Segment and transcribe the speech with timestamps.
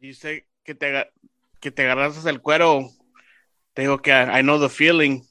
[0.00, 1.10] Dice que te,
[1.60, 2.88] que te agarras el cuero.
[3.74, 5.22] Te digo que I, I know the feeling.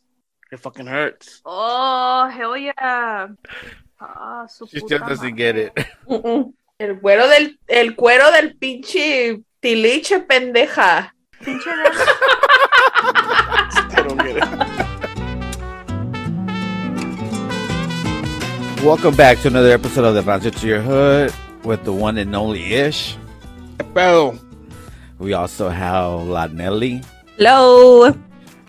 [0.51, 1.41] It fucking hurts.
[1.45, 3.29] Oh, hell yeah.
[3.99, 5.53] Ah, su She puta still doesn't madre.
[5.53, 5.73] get it.
[6.79, 11.15] El cuero del, el cuero del pinche tiliche pendeja.
[11.43, 11.89] Pinche nena.
[13.89, 14.43] I don't get it.
[18.83, 22.35] Welcome back to another episode of the Rancho to Your Hood with the one and
[22.35, 23.17] only Ish.
[23.79, 24.37] ¿Qué pedo?
[25.19, 27.01] We also have La Nelly.
[27.37, 28.13] Hello.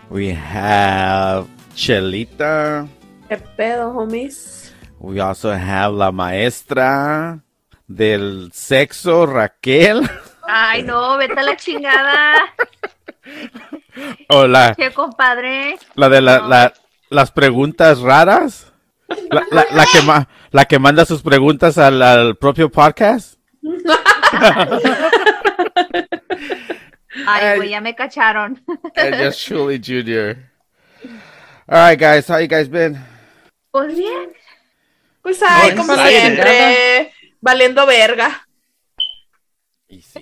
[0.09, 2.87] We have Chelita.
[3.29, 4.71] ¿Qué pedo, homies?
[4.99, 7.39] We also have La Maestra
[7.87, 10.09] del Sexo, Raquel.
[10.47, 12.35] Ay, no, vete a la chingada.
[14.29, 15.77] O la, Che, compadre.
[15.95, 16.73] la de la, la-
[17.09, 18.71] las preguntas raras.
[19.29, 23.35] La, la- la que ma- la que manda sus preguntas al, al propio podcast.
[27.27, 28.61] Ay, güey, ya me cacharon.
[28.95, 30.37] And just truly Junior.
[31.67, 32.97] All right, guys, how you guys been?
[33.71, 34.31] Pues bien.
[35.21, 36.21] Pues ay, No, como excited.
[36.21, 38.45] siempre, valiendo verga.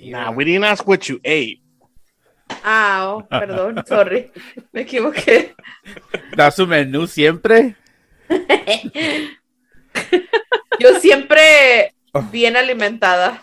[0.03, 1.61] Nah, we didn't ask what you ate.
[2.63, 4.31] Ah, oh, perdón, sorry.
[4.71, 5.53] Me equivoqué.
[6.35, 7.75] da su menú siempre.
[10.79, 11.93] Yo siempre
[12.31, 13.41] bien alimentada.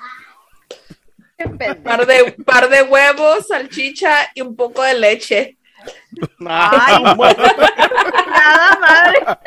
[1.83, 5.57] Par de, par de huevos, salchicha y un poco de leche.
[6.47, 7.03] Ay,
[8.31, 9.39] nada madre.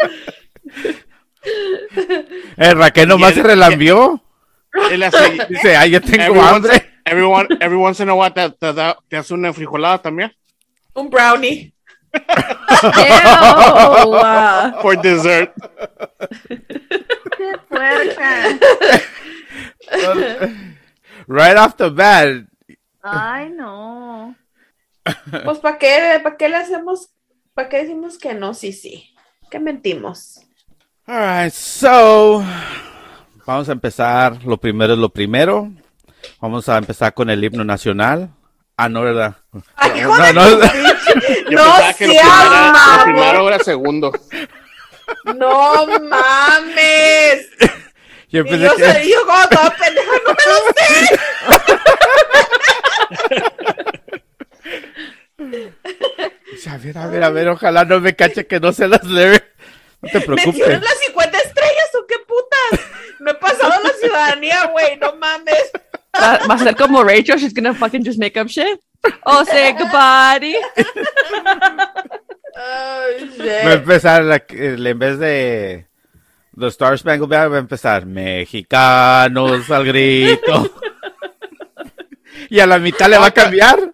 [2.57, 4.21] Eh, Raquel nomás se relambió.
[5.49, 6.93] Dice, ay, yo tengo every, once, hambre.
[7.05, 10.31] everyone, every once in a while te, te, da- te hace una frijolada también.
[10.93, 11.73] Un brownie.
[12.13, 12.21] Ew.
[14.81, 15.53] For dessert.
[17.37, 18.59] Qué puerca.
[21.27, 22.45] right off the bat.
[23.01, 24.35] Ay, no.
[25.45, 27.11] Pues ¿para qué, para qué le hacemos,
[27.53, 28.53] para qué decimos que no?
[28.53, 29.15] Sí, sí.
[29.49, 30.41] ¿Qué mentimos?
[31.05, 32.43] All right, so
[33.45, 34.43] vamos a empezar.
[34.43, 35.71] Lo primero es lo primero.
[36.41, 38.29] Vamos a empezar con el himno nacional.
[38.75, 39.37] Ah, no, ¿verdad?
[39.75, 40.57] Ay, No, no, no.
[41.49, 41.63] No
[41.97, 42.07] que
[43.05, 44.11] primero era segundo.
[45.23, 47.47] No mames.
[48.29, 48.91] Yo Y pensé yo, que...
[48.91, 51.19] se, yo como toda pendeja, no me lo sé.
[56.69, 59.43] A ver, a ver, a ver, ojalá no me cache que no se las debe.
[60.01, 60.81] No te ¿Metieron preocupes.
[60.81, 62.87] las 50 estrellas o qué putas?
[63.19, 65.71] No he pasado la ciudadanía, güey, no mames.
[66.15, 68.79] Va, a ser como Rachel, she's gonna fucking just make up shit.
[69.25, 70.55] Oh, say goodbye.
[72.55, 73.71] Ay, Va a shit.
[73.73, 75.87] empezar, la- en vez de
[76.59, 80.71] The Star Spangled Banner, va a empezar Mexicanos al grito.
[82.49, 83.93] y a la mitad le va a cambiar.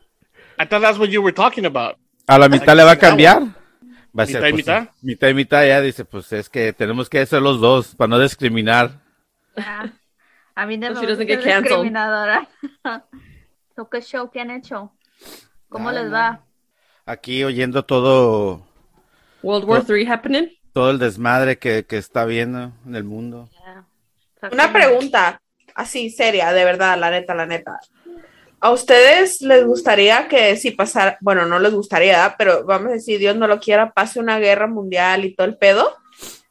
[0.59, 1.97] I thought that's what you were talking about.
[2.28, 3.41] A la mitad le va a cambiar.
[4.18, 4.90] Va a ¿Mitad ser y pues, mitad?
[5.01, 8.19] Mitad y mitad ya dice, pues es que tenemos que hacer los dos para no
[8.19, 9.01] discriminar.
[9.57, 9.90] Ah,
[10.56, 12.47] A mí no So me gusta discriminadora.
[13.75, 14.94] So, ¿Qué show que han hecho?
[15.68, 16.45] ¿Cómo Nada, les va?
[17.07, 18.68] Aquí oyendo todo,
[19.41, 20.47] World War III happening.
[20.73, 23.50] Todo el desmadre que, que está viendo en el mundo.
[24.51, 25.39] Una pregunta,
[25.75, 27.79] así seria, de verdad, la neta, la neta.
[28.59, 33.19] ¿A ustedes les gustaría que si pasara, bueno, no les gustaría, pero vamos a decir,
[33.19, 35.97] Dios no lo quiera, pase una guerra mundial y todo el pedo?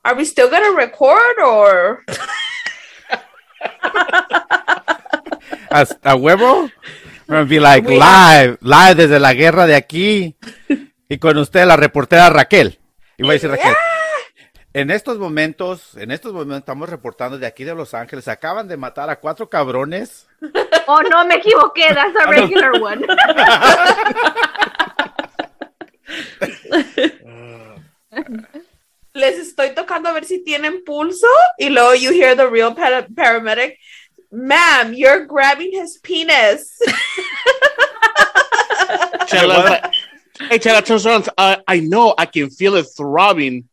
[0.02, 2.02] Are we still gonna record or
[5.70, 6.70] Hasta huevo.
[7.26, 10.36] Gonna be like We- live, live desde la guerra de aquí.
[11.08, 12.78] Y con usted, la reportera Raquel.
[13.16, 13.74] Y voy a decir Raquel.
[14.74, 18.26] En estos momentos, en estos momentos estamos reportando de aquí de Los Ángeles.
[18.28, 20.26] Acaban de matar a cuatro cabrones.
[20.86, 21.88] Oh, no, me equivoqué.
[21.94, 23.06] That's a regular one.
[29.14, 31.26] les estoy tocando a ver si tienen pulso?
[31.58, 33.78] Y luego you hear the real para- paramedic,
[34.30, 36.78] ma'am, you're grabbing his penis.
[39.26, 39.90] Chela,
[40.50, 41.28] hey, Chela turns around.
[41.36, 42.14] Uh, I know.
[42.16, 43.68] I can feel it throbbing.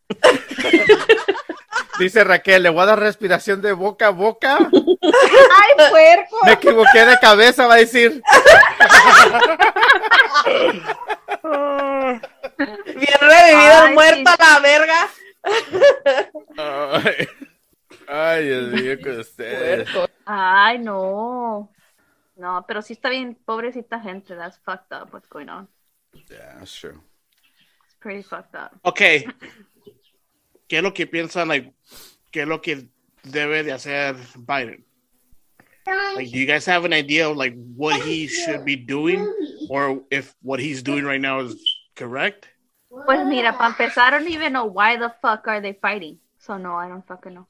[1.99, 4.57] Dice Raquel, le voy a dar respiración de boca a boca.
[4.57, 6.37] ¡Ay, puerco!
[6.45, 8.23] Me equivoqué de cabeza, va a decir.
[12.85, 14.37] Bien revivido, Ay, muerto sí.
[14.39, 15.09] a la verga.
[16.57, 17.27] Ay,
[18.07, 19.89] ay Dios mío, con ustedes.
[20.25, 21.69] Ay, no.
[22.37, 24.35] No, pero sí está bien, pobrecita gente.
[24.35, 25.67] That's fucked up what's going on.
[26.29, 26.95] Yeah, sure.
[27.85, 28.71] It's pretty fucked up.
[28.83, 29.27] Okay.
[30.69, 31.47] ¿Qué es lo que piensan?
[31.49, 31.73] Like,
[32.31, 32.87] ¿Qué es lo que
[33.23, 34.85] debe de hacer Biden?
[36.15, 39.25] Like, do you guys have an idea of like what he should be doing,
[39.69, 41.55] or if what he's doing right now is
[41.95, 42.47] correct?
[43.05, 46.19] Pues mira, para empezar, I don't even know why the fuck are they fighting.
[46.37, 47.47] So no, I don't fucking know.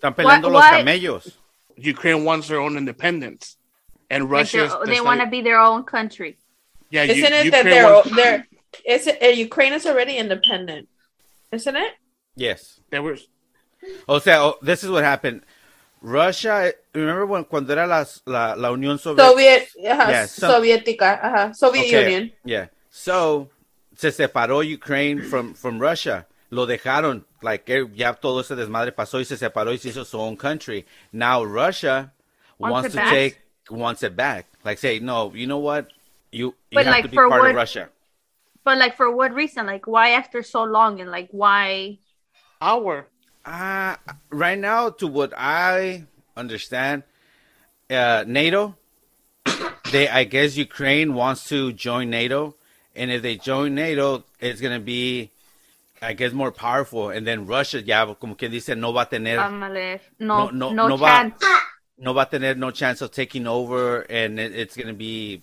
[0.00, 1.36] Están peleando los why- camellos.
[1.76, 3.56] Ukraine wants their own independence,
[4.08, 4.68] and Russia.
[4.68, 6.38] they're- they want to be their own country.
[6.90, 8.46] Yeah, Isn't it Ukraine that they're wants- they're
[8.84, 10.88] is it, uh, Ukraine is already independent?
[11.50, 11.94] Isn't it?
[12.40, 12.80] Yes.
[12.90, 13.16] they were
[14.08, 15.42] O sea, oh, this is what happened.
[16.02, 19.28] Russia, remember when cuando era las- la, la Unión Soviética?
[19.28, 22.32] Soviet, ajá, Yeah, some- Soviética, ajá, Soviet Okay, Union.
[22.44, 22.66] Yeah.
[22.90, 23.50] So,
[23.96, 26.26] se separó Ukraine from, from Russia.
[26.50, 30.04] Lo dejaron, like, eh, ya todo ese desmadre pasó y se separó y se hizo
[30.06, 30.84] su own country.
[31.12, 32.12] Now Russia
[32.58, 33.10] Wants wants, to back?
[33.10, 33.38] take,
[33.70, 34.46] wants it back.
[34.64, 35.88] Like, say, no, you know what?
[36.32, 37.88] You, you But, have like, to be part what- of Russia.
[38.62, 39.64] But like for what reason?
[39.66, 41.98] Like why after so long and like why?
[42.60, 43.06] Our.
[43.44, 43.96] Uh,
[44.30, 46.04] right now, to what I
[46.36, 47.02] understand,
[47.88, 48.76] uh, NATO,
[49.90, 52.54] they, I guess Ukraine wants to join NATO.
[52.94, 55.30] And if they join NATO, it's going to be,
[56.02, 57.10] I guess, more powerful.
[57.10, 60.00] And then Russia, ya, como quien dice, no va a tener, Ándale.
[60.18, 61.44] No, No, no, no, no va- chance.
[61.98, 64.02] no va a tener no chance of taking over.
[64.02, 65.42] And it, it's going to be,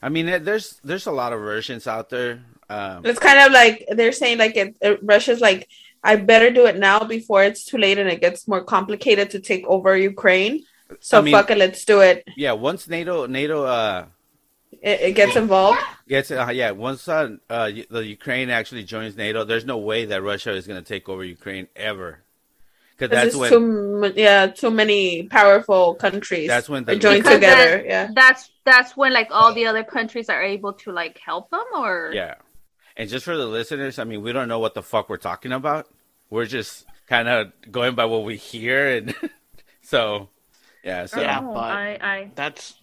[0.00, 2.40] I mean, it, there's, there's a lot of versions out there.
[2.70, 5.68] Um, It's kind of like they're saying like it, uh, Russia's like
[6.04, 9.40] I better do it now before it's too late and it gets more complicated to
[9.40, 10.64] take over Ukraine.
[11.00, 12.24] So I mean- fuck it, let's do it.
[12.36, 14.06] yeah, once NATO, NATO, uh,
[14.82, 15.78] It, it gets involved.
[16.08, 16.72] Gets uh, yeah.
[16.72, 20.82] Once uh, uh, the Ukraine actually joins NATO, there's no way that Russia is going
[20.82, 22.10] to take over Ukraine ever.
[22.90, 26.48] Because There's that's just when too mu- yeah too many powerful countries.
[26.48, 27.70] That's when they join together.
[27.78, 28.08] that- Yeah.
[28.12, 32.10] That's that's when like all the other countries are able to like help them or
[32.12, 32.34] yeah.
[32.96, 35.52] And just for the listeners, I mean, we don't know what the fuck we're talking
[35.52, 35.88] about.
[36.32, 39.14] We're just kind of going by what we hear, and
[39.82, 40.30] so
[40.82, 41.04] yeah.
[41.04, 42.74] So Yeah, oh, but- I, I That's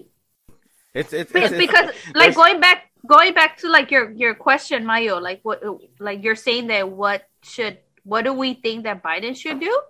[0.93, 4.35] it's it's, because, it's, it's because like going back going back to like your your
[4.35, 5.63] question mayo like what
[5.99, 9.81] like you're saying that what should what do we think that biden should do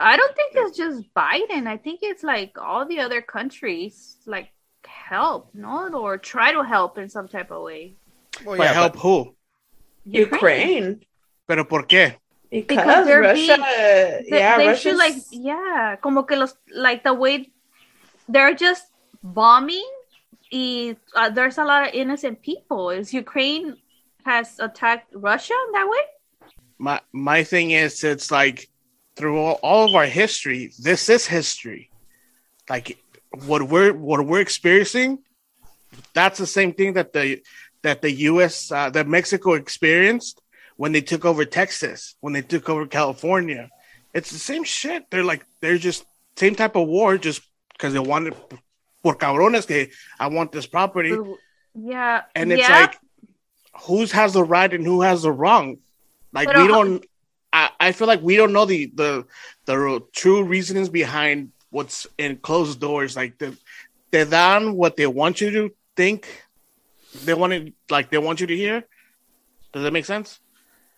[0.00, 4.50] i don't think it's just biden i think it's like all the other countries like
[4.84, 7.94] help no or try to help in some type of way
[8.44, 9.34] well, but yeah, help but- who?
[10.04, 11.00] Ukraine.
[11.46, 12.16] Pero por qué?
[12.50, 17.14] Because, they're Russia, They, yeah, they Russia's should like yeah como que los like the
[17.14, 17.48] way
[18.28, 18.86] they're just
[19.22, 19.86] bombing
[20.50, 23.76] y, uh, there's a lot of innocent people is ukraine
[24.26, 26.02] has attacked russia in that way
[26.80, 28.68] My my thing is, it's like
[29.14, 31.90] through all, all of our history, this is history.
[32.70, 32.98] Like
[33.44, 35.18] what we're what we're experiencing,
[36.14, 37.42] that's the same thing that the
[37.82, 38.72] that the U.S.
[38.72, 40.40] Uh, that Mexico experienced
[40.80, 43.68] when they took over Texas, when they took over California.
[44.14, 45.10] It's the same shit.
[45.10, 46.06] They're like they're just
[46.36, 47.42] same type of war, just
[47.74, 48.34] because they wanted
[49.02, 49.88] por cabrones que
[50.18, 51.14] I want this property,
[51.74, 52.98] yeah and it's yeah like
[53.82, 55.76] who's has the right and who has the wrong.
[56.32, 57.04] Like But, we don't.
[57.52, 59.26] I, I feel like we don't know the the
[59.66, 63.16] the true reasonings behind what's in closed doors.
[63.16, 63.54] Like the
[64.12, 66.26] they dan what they want you to think.
[67.26, 68.84] They want it like they want you to hear.
[69.74, 70.40] Does that make sense?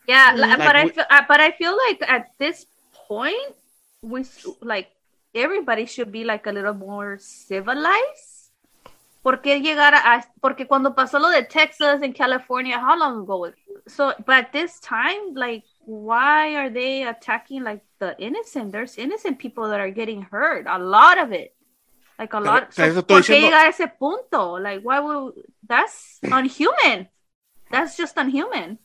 [0.07, 2.67] Yeah Like but i feel uh, but i feel like at this
[3.09, 3.55] point
[4.03, 4.25] we
[4.61, 4.91] like
[5.35, 8.43] everybody should be like a little more civilized
[9.23, 13.39] ¿Por qué llegar a, porque cuando pasó lo de Texas and California, how long ago
[13.39, 13.55] was
[13.87, 18.73] so but this time like why are they attacking like the innocent?
[18.73, 21.55] There's innocent people that are getting hurt, a lot of it.
[22.19, 22.75] Like a lot.
[22.75, 24.59] So, ¿Por qué diciendo- llegar a ese punto?
[24.59, 25.35] Like why would
[25.67, 27.09] that's unhuman.
[27.71, 28.79] That's just unhuman.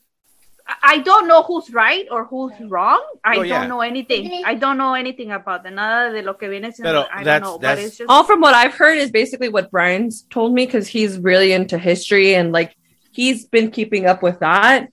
[0.68, 3.02] I- I don't know who's right or who's wrong.
[3.24, 3.60] I Oh, yeah.
[3.60, 4.42] don't know anything.
[4.44, 6.82] I don't know anything about the Nada de lo que viene siendo.
[6.84, 7.58] Pero I don't that's- know.
[7.58, 10.86] But it's just All from what I've heard is basically what Brian's told me because
[10.86, 12.74] he's really into history and like
[13.12, 14.88] he's been keeping up with that.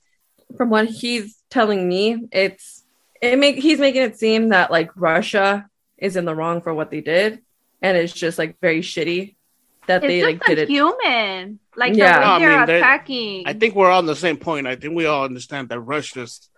[0.57, 2.83] From what he's telling me, it's
[3.21, 5.67] it make he's making it seem that like Russia
[5.97, 7.41] is in the wrong for what they did,
[7.81, 9.34] and it's just like very shitty
[9.87, 10.69] that it's they just like did it.
[10.69, 11.59] unhuman.
[11.75, 12.13] Like Yeah.
[12.13, 13.43] the way they're mean, they're- attacking.
[13.47, 14.67] I think we're on the same point.
[14.67, 16.49] I think we all understand that Russia's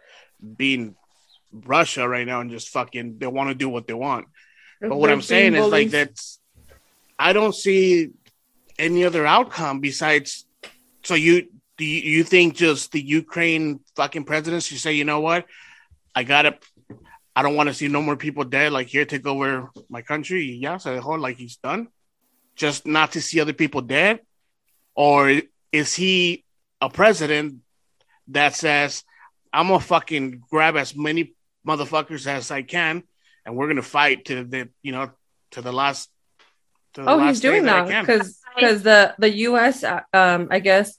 [0.56, 0.96] being
[1.52, 4.28] Russia right now and just fucking they want to do what they want.
[4.82, 5.92] But what They're I'm saying being is like bullies.
[5.92, 6.40] that's
[7.18, 8.12] I don't see
[8.78, 10.46] any other outcome besides
[11.04, 15.20] so you do you, you think just the Ukraine fucking president should say, you know
[15.22, 15.46] what?
[16.14, 16.60] I gotta
[17.36, 20.44] I don't want to see no more people dead, like here take over my country.
[20.60, 21.88] Yeah, so the whole like he's done.
[22.58, 24.20] Just not to see other people dead?
[24.96, 25.32] Or
[25.72, 26.44] is he
[26.82, 27.62] a president
[28.30, 29.04] that says,
[29.54, 31.34] I'm gonna fucking grab as many
[31.66, 33.04] motherfuckers as I can
[33.46, 35.12] and we're gonna fight to the you know
[35.52, 36.10] to the last
[36.94, 38.06] to the Oh, last he's doing that I that can.
[38.06, 39.84] because because the the U.S.
[39.84, 40.98] uh, um I guess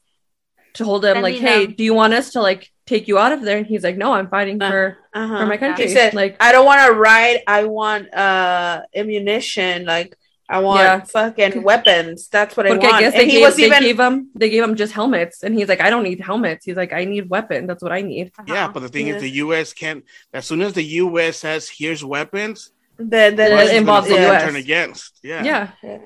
[0.74, 3.32] to hold him like, hey, them- do you want us to like take you out
[3.32, 3.58] of there?
[3.58, 5.38] And he's like, no, I'm fighting Uh, for Uh-huh.
[5.38, 5.88] for my country.
[5.88, 7.42] He said, like, I don't want to ride.
[7.46, 9.84] I want uh ammunition.
[9.86, 10.16] Like
[10.50, 11.00] I want Yeah.
[11.04, 12.28] fucking weapons.
[12.28, 13.00] That's what I porque I want.
[13.00, 15.42] guess And they he gave, was they even gave him they gave him just helmets,
[15.42, 16.64] and he's like, I don't need helmets.
[16.64, 17.68] He's like, I need weapons.
[17.68, 18.32] That's what I need.
[18.46, 18.72] Yeah, Uh-huh.
[18.72, 19.16] but the thing Yeah.
[19.16, 19.72] is, the U.S.
[19.74, 20.04] can't.
[20.32, 21.36] As soon as the U.S.
[21.38, 24.42] says, "Here's weapons," the, the, It involves the fucking US.
[24.42, 25.20] turn against.
[25.22, 25.44] Yeah.
[25.44, 25.98] Yeah,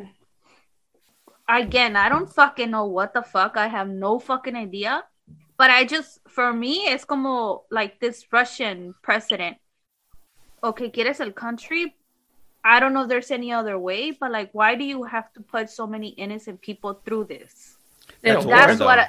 [1.49, 3.57] again, I don't fucking know what the fuck.
[3.57, 5.05] I have no fucking idea.
[5.59, 9.57] But I just, for me, it's como like this Russian president.
[10.65, 11.95] Okay, quieres el country?
[12.65, 15.41] I don't know if there's any other way, but like, why do you have to
[15.41, 17.77] put so many innocent people through this?
[18.23, 18.55] That's war.
[18.57, 18.99] That's what.
[18.99, 19.09] I,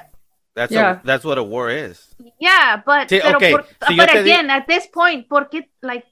[0.54, 1.00] That's Yeah.
[1.02, 2.14] a, that's what a war is.
[2.38, 5.66] yeah, but Sí, pero okay, por- si but te di- again, at this point, porque
[5.82, 6.06] like,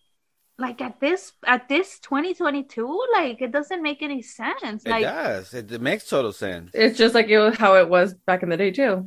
[0.59, 2.83] like at this at this 2022,
[3.15, 4.83] like it doesn't make any sense.
[4.85, 5.55] It does.
[5.55, 6.75] It, it makes total sense.
[6.75, 9.07] it's just like it was how it was back in the day too.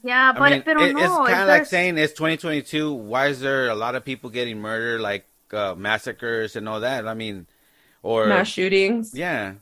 [0.00, 2.88] yeah, but I mean, pero it- no, it's kind of like saying it's 2022.
[2.88, 7.06] Why is there a lot of people getting murdered, like uh, massacres and all that?
[7.06, 7.46] I mean,
[8.02, 9.14] or Mass shootings.
[9.14, 9.54] yeah,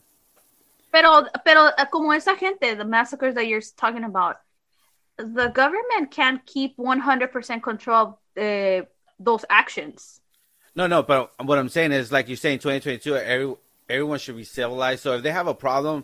[0.91, 4.37] Pero, pero uh, como esa gente, the massacres that you're talking about,
[5.17, 8.85] the government can't keep 100% control of uh,
[9.19, 10.21] those actions.
[10.75, 11.01] no, no.
[11.03, 13.15] But what I'm saying is, like you're saying, 2022.
[13.15, 13.55] Every
[13.89, 15.01] everyone should be civilized.
[15.01, 16.03] So if they have a problem,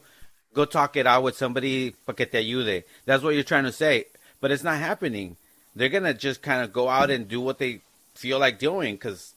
[0.53, 2.83] go talk it out with somebody para que te ayude.
[3.05, 4.05] That's what you're trying to say.
[4.41, 5.37] But it's not happening.
[5.75, 7.81] They're gonna just kind of go out and do what they
[8.15, 8.95] feel like doing.
[8.95, 9.32] Because,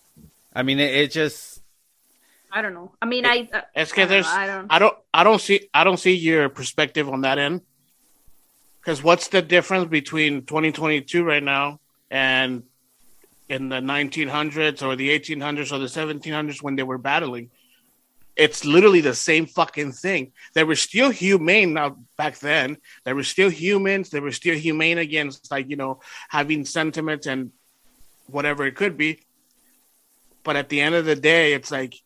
[0.56, 1.60] I mean, it, it just
[2.50, 2.92] I don't know.
[3.02, 3.48] I mean, I.
[3.52, 4.66] Uh, Es I que don't there's, know, I don't.
[4.70, 7.60] I don't, I don't see, I don't see your perspective on that end.
[8.80, 12.62] Because what's the difference between 2022 right now and
[13.48, 17.50] in the 1900s or the 1800s or the 1700s when they were battling?
[18.36, 20.32] It's literally the same fucking thing.
[20.54, 22.78] They were still humane now back then.
[23.04, 24.08] They were still humans.
[24.08, 27.52] They were still humane against like you know having sentiments and
[28.28, 29.25] whatever it could be.
[30.47, 31.97] But at the end of the day, it's like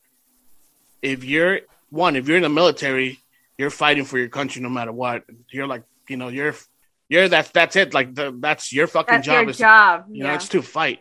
[1.03, 3.19] if you're one, if you're in the military,
[3.59, 5.25] you're fighting for your country no matter what.
[5.51, 6.55] You're like, you know, you're
[7.11, 7.93] you're that's that's it.
[7.93, 9.43] Like the, that's your fucking That's job.
[9.43, 10.07] your is job.
[10.09, 10.37] you know, yeah.
[10.37, 11.01] it's to fight.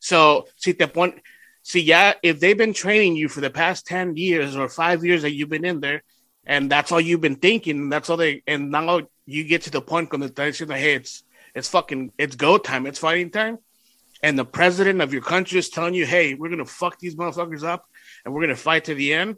[0.00, 1.20] So see te pon,
[1.62, 5.22] see, yeah, if they've been training you for the past ten years or five years
[5.22, 6.02] that you've been in there,
[6.44, 9.80] and that's all you've been thinking, that's all they, and now you get to the
[9.80, 11.22] point when they're saying, hey, it's
[11.54, 13.58] it's fucking it's go time, it's fighting time,
[14.22, 17.62] and the president of your country is telling you, hey, we're gonna fuck these motherfuckers
[17.64, 17.84] up,
[18.24, 19.36] and we're gonna fight to the end.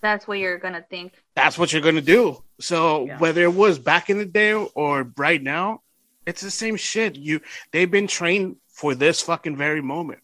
[0.00, 1.14] That's what you're gonna think.
[1.36, 2.42] That's what you're gonna do.
[2.60, 3.18] So Yeah.
[3.18, 5.82] whether it was back in the day or right now,
[6.26, 7.16] it's the same shit.
[7.16, 10.20] You they've been trained for this fucking very moment.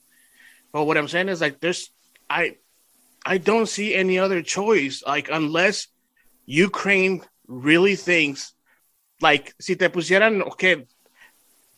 [0.73, 1.91] But what I'm saying is like there's
[2.29, 2.57] I
[3.25, 5.03] I don't see any other choice.
[5.07, 5.89] Like unless
[6.47, 8.53] Ukraine really thinks
[9.21, 10.87] like si te pusieran okay,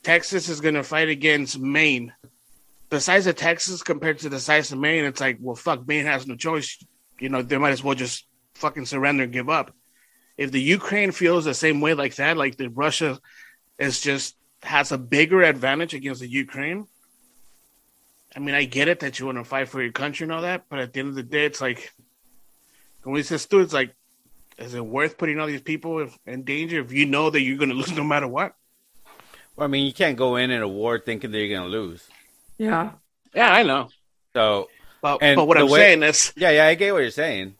[0.02, 2.12] Texas is gonna fight against Maine.
[2.88, 6.06] The size of Texas compared to the size of Maine, it's like, well fuck, Maine
[6.06, 6.82] has no choice.
[7.18, 9.74] You know, they might as well just fucking surrender and give up.
[10.36, 13.18] If the Ukraine feels the same way like that, like the Russia
[13.78, 16.86] is just has a bigger advantage against the Ukraine.
[18.34, 20.42] I mean, I get it that you want to fight for your country and all
[20.42, 21.92] that, but at the end of the day, it's like
[23.02, 23.94] when we says it's like,
[24.58, 27.70] is it worth putting all these people in danger if you know that you're going
[27.74, 28.54] to lose no matter what?
[29.60, 32.08] Well, I mean, you can't go in in a war thinking that you're gonna lose.
[32.56, 32.92] Yeah.
[33.34, 33.90] Yeah, I know.
[34.32, 34.70] So
[35.02, 37.56] But, And but what I'm way- saying is, yeah, yeah, I get what you're saying.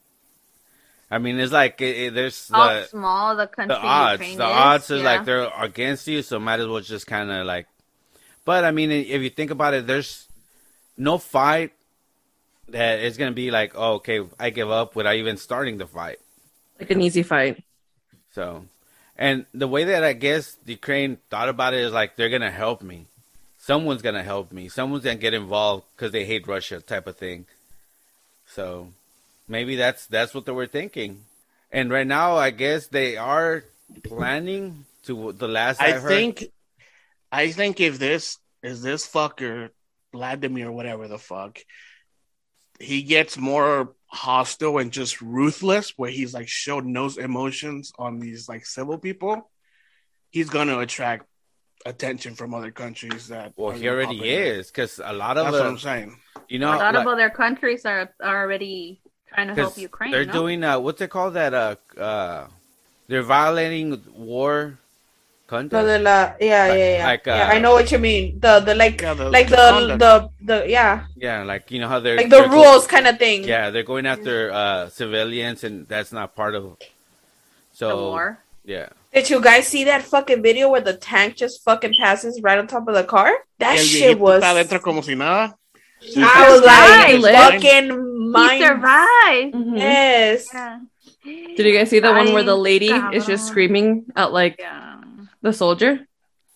[1.11, 3.75] I mean, it's like it, it- there's How the small the country.
[3.75, 4.13] the odds.
[4.23, 5.03] Ukraine The is, odds are yeah.
[5.05, 7.67] like they're against you, so might as well just kind of like.
[8.47, 10.27] But I mean, if you think about it, there's
[10.97, 11.73] no fight
[12.69, 16.19] that is gonna be like, oh, okay, I give up without even starting the fight.
[16.79, 17.63] Like an easy fight.
[18.33, 18.65] So,
[19.21, 22.83] and the way that I guess Ukraine thought about it is like they're gonna help
[22.83, 23.07] me.
[23.59, 24.69] Someone's gonna help me.
[24.69, 27.45] Someone's gonna get involved because they hate Russia, type of thing.
[28.47, 28.89] So,
[29.47, 31.25] maybe that's that's what they were thinking.
[31.71, 33.63] And right now, I guess they are
[34.05, 36.09] planning to the last I, I heard.
[36.09, 36.45] think,
[37.31, 39.69] I think if this is this fucker
[40.13, 41.59] Vladimir, whatever the fuck,
[42.81, 48.49] he gets more hostile and just ruthless, where he's like showed no emotions on these
[48.49, 49.51] like civil people.
[50.31, 51.27] He's gonna attract
[51.87, 53.29] attention from other countries.
[53.29, 54.43] That Well, he already Republican.
[54.59, 56.19] is because a lot of That's what I'm saying.
[56.49, 59.01] you know, a lot like- of other countries are, are already
[59.33, 60.11] trying to help Ukraine.
[60.11, 60.33] They're no?
[60.33, 61.35] doing uh, what's it called?
[61.35, 62.49] That uh, uh,
[63.09, 64.79] they're violating war
[65.51, 65.75] Conduct.
[65.75, 67.07] Lo de la, yeah, Like- yeah, yeah.
[67.11, 68.39] like, yeah, uh, I know what you mean.
[68.39, 70.13] The, the like, Yeah, the- like the the, the,
[70.47, 73.19] the, yeah, Yeah, like you know how they're like the they're go- rules kind of
[73.19, 73.43] thing.
[73.43, 76.79] yeah, they're going after uh, civilians, and that's not part of.
[77.75, 78.39] So the war.
[78.65, 82.59] yeah, Did you guys see that fucking video where the tank just fucking passes right
[82.59, 83.33] on top of the car?
[83.59, 84.43] That El shit was.
[84.43, 85.57] está adentro como si nada.
[86.17, 87.37] I was like, Survived.
[87.37, 88.63] fucking He mind.
[88.63, 89.53] survived.
[89.55, 89.79] Mhm.
[89.79, 90.47] Yes.
[90.55, 90.79] Yeah.
[91.57, 94.57] Did you guys see the one where the Ay, lady is just screaming at like
[94.59, 94.90] Yeah.
[95.43, 96.07] The soldier?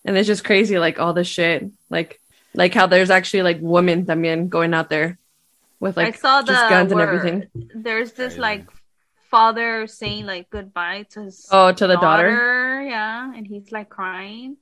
[0.04, 1.70] And it's just crazy, like all this shit.
[1.90, 2.20] Like
[2.54, 5.18] like how there's actually like women también going out there
[5.80, 7.48] with like I saw the just guns and everything.
[7.74, 8.68] There's this like
[9.30, 12.30] father saying like goodbye to his Oh, to the daughter.
[12.30, 14.56] daughter, yeah, and he's like crying.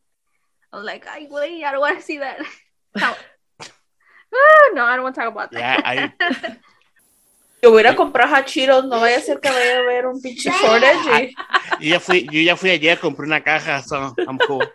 [0.72, 2.40] I was like, I wait, I don't want to see that.
[2.96, 3.16] How-
[4.34, 5.82] Ah, no, I don't want to talk about that.
[5.84, 6.56] Yeah, I-
[7.62, 10.20] Yo voy a a comprar hachiros, no vaya a ser que vaya a haber un
[10.20, 11.32] pinche shortage.
[11.80, 14.68] Yo ya fui, yo ya fui ayer, compré una caja, so I'm cool.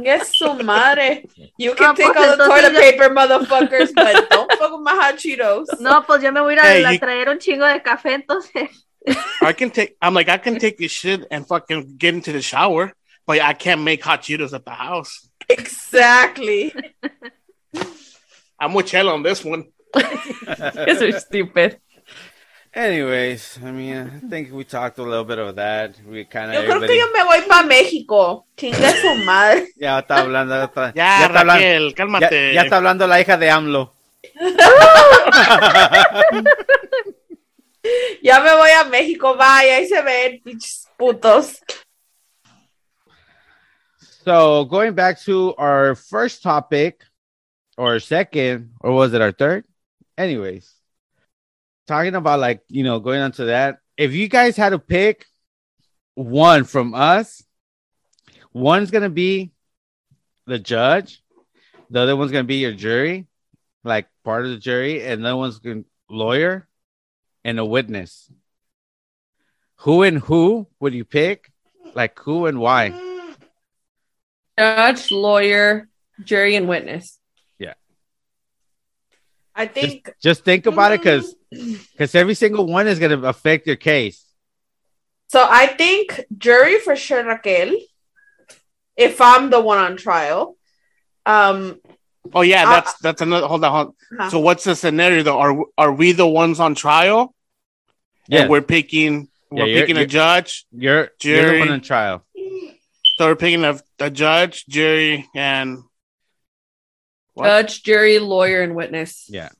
[0.00, 1.24] Y es su madre.
[1.58, 4.70] You can Ah, take pues all the entonces toilet ya- paper, motherfuckers, but don't fuck
[4.72, 5.66] with my hot Cheetos.
[5.80, 8.70] no, pues yo me voy a Hey, a you- traer un chingo de café, entonces.
[9.42, 9.96] I can take.
[10.00, 12.92] I'm like, I can take this shit and fucking get into the shower,
[13.26, 15.28] but I can't make hot Cheetos at the house.
[15.48, 16.72] Exactly.
[18.58, 19.64] I'm with Chell on this one.
[19.94, 21.78] Guys are stupid.
[22.74, 25.94] Anyways, I mean, I think we talked a little bit of that.
[26.04, 26.54] We kind of.
[26.54, 28.46] Yo of creo que yo me voy para México.
[28.56, 29.68] Chinga su madre.
[29.76, 32.54] ya está hablando, ya está, Ya, ya está hablando, Raquel, ya, cálmate.
[32.54, 33.94] ya está hablando la hija de AMLO.
[38.22, 39.36] Ya me voy a México.
[39.36, 41.60] Vaya, ahí se ven, pinches putos.
[44.24, 47.04] So going back to our first topic,
[47.76, 49.64] or second, or was it our third?
[50.16, 50.72] Anyways,
[51.86, 53.78] talking about like you know going on to that.
[53.96, 55.26] If you guys had to pick
[56.14, 57.42] one from us,
[58.52, 59.52] one's gonna be
[60.46, 61.22] the judge,
[61.90, 63.26] the other one's gonna be your jury,
[63.82, 66.66] like part of the jury, and the other one's gonna lawyer
[67.44, 68.30] and a witness.
[69.78, 71.50] Who and who would you pick?
[71.94, 73.00] Like who and why?
[74.58, 75.88] Judge, lawyer,
[76.22, 77.18] jury, and witness.
[79.54, 81.34] I think just think about it because
[81.92, 84.20] because every single one is going to affect your case
[85.28, 85.44] so.
[85.48, 87.74] I think jury for sure, Raquel.
[88.96, 90.56] If I'm the one on trial,
[91.26, 91.80] um,
[92.34, 93.46] Oh yeah, that's that's another.
[93.46, 93.70] Hold on.
[93.72, 94.30] Hold huh.
[94.30, 95.38] So what's the scenario though?
[95.40, 97.34] Are are we the ones on trial?
[98.28, 99.28] yeah we're picking.
[99.50, 100.66] We're you're- picking a you're- judge.
[100.72, 101.58] you're, you're the Jury.
[101.60, 102.24] one on trial
[103.16, 105.78] So we're picking a, a judge, jury, and
[107.34, 107.46] What?
[107.46, 109.26] Judge, jury, lawyer, and witness.
[109.28, 109.50] yeah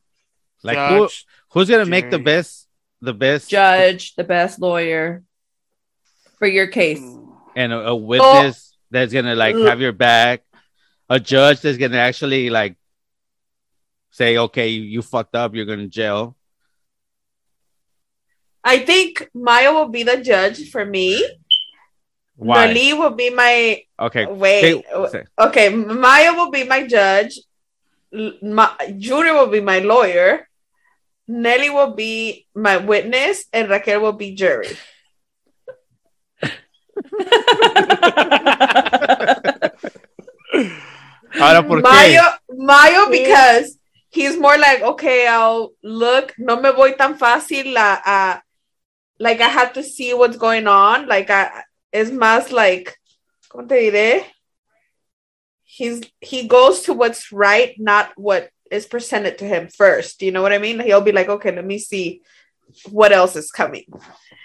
[0.65, 1.09] like who,
[1.53, 2.67] who's going to make the best
[3.01, 5.23] the best Judge, the best lawyer
[6.39, 7.03] for your case.
[7.55, 8.77] and a, a witness oh.
[8.91, 10.43] that's going to like have your back
[11.11, 12.77] a judge that's going to actually like
[14.11, 16.35] say okay you, you fucked up you're going to jail
[18.67, 21.23] I think Mayo will be the judge for me.
[22.37, 24.63] why Nali will be my okay wait.
[24.63, 27.39] say- say- Okay, Mayo will be my judge.
[28.15, 30.49] L- Ma- Judy will be my lawyer.
[31.27, 34.69] Nelly will be my witness, and Raquel will be jury.
[41.41, 41.83] Ahora, ¿por qué?
[41.83, 43.79] Mayo, Mayo, because
[44.11, 46.35] he's more like, okay, I'll look.
[46.39, 47.75] No me voy tan fácil.
[47.77, 48.43] A, a-
[49.19, 51.07] like I have to see what's going on.
[51.09, 52.97] Like I, es más like,
[53.51, 54.25] ¿cómo te diré?
[55.77, 60.23] He's he goes to what's right, not what is presented to him first.
[60.23, 60.79] You know what I mean?
[60.79, 62.23] He'll be like, okay, let me see
[62.91, 63.85] what else is coming.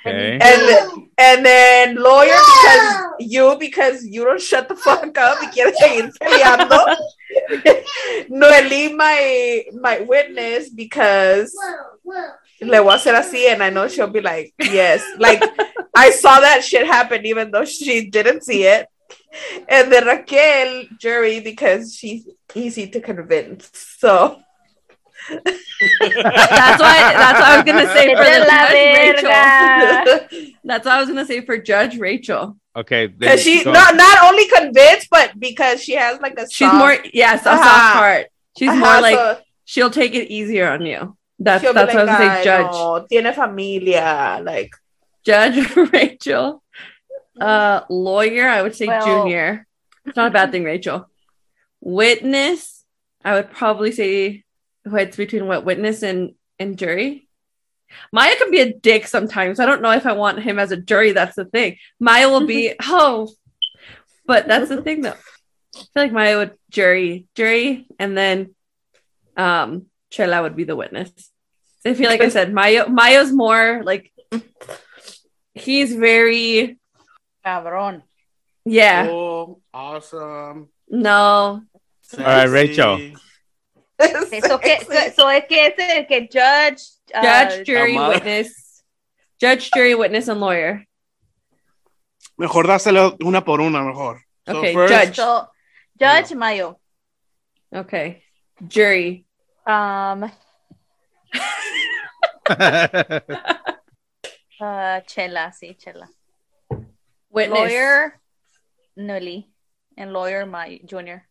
[0.05, 5.37] okay And then, and then lawyer because you because you don't shut the fuck up
[5.41, 6.79] y quieres seguir peleando.
[8.29, 11.53] Noeli my my witness because
[12.61, 15.43] le voy a hacer así and I know she'll be like yes like
[15.95, 18.87] I saw that shit happen even though she didn't see it.
[19.67, 23.69] And then Raquel jury because she's easy to convince.
[23.99, 24.39] So
[25.29, 26.97] That's why.
[27.13, 30.49] That's what I was gonna say for the la judge, Rachel.
[30.63, 32.57] That's what I was gonna say for Judge Rachel.
[32.75, 36.67] okay then because she not not only convinced but because she has like a She's
[36.69, 37.63] soft- more yes, a Uh-huh.
[37.63, 38.25] soft part.
[38.57, 41.15] She's Ajá, more like so she'll take it easier on you.
[41.39, 42.43] That's she'll be that's what I was gonna say.
[42.43, 44.71] Judge, no, tiene familia, like
[45.25, 46.63] Judge Rachel,
[47.39, 48.47] uh, lawyer.
[48.47, 49.65] I would say Well- junior.
[50.05, 51.09] It's not a bad thing, Rachel.
[51.81, 52.83] Witness.
[53.23, 54.43] I would probably say
[54.85, 57.27] it's between what witness and and jury.
[58.13, 59.59] Mayo can be a dick sometimes.
[59.59, 61.11] I don't know if I want him as a jury.
[61.11, 61.77] That's the thing.
[61.99, 63.29] Mayo will be oh,
[64.25, 65.15] But that's the thing, though.
[65.75, 68.55] I feel like Mayo would jury, jury, and then
[69.37, 71.11] um Chela would be the witness.
[71.85, 72.87] I feel like I said, Mayo.
[72.89, 74.11] Mayo's more like
[75.53, 76.78] he's very,
[77.45, 78.03] Cabrón.
[78.65, 79.05] yeah.
[79.07, 80.69] Cool, awesome.
[80.89, 81.63] No,
[82.17, 82.49] All right.
[82.49, 83.13] Rachel.
[83.99, 86.81] Eso que, que- so es que es el que judge.
[87.13, 88.15] uh, judge, jury, Amada.
[88.15, 88.83] witness,
[89.39, 90.85] judge, jury, witness, and lawyer.
[92.37, 94.21] Mejor dáselo una por una, mejor.
[94.47, 95.15] So Okay, first- judge.
[95.17, 95.47] So,
[95.99, 96.79] Judge Mayo.
[97.75, 98.23] Okay,
[98.67, 99.25] jury.
[99.67, 100.23] Um,
[104.59, 106.09] uh, Chela, sí, Chela.
[107.31, 107.57] Witness.
[107.59, 108.19] Lawyer,
[108.97, 109.45] Nully.
[109.97, 111.27] And lawyer, my junior.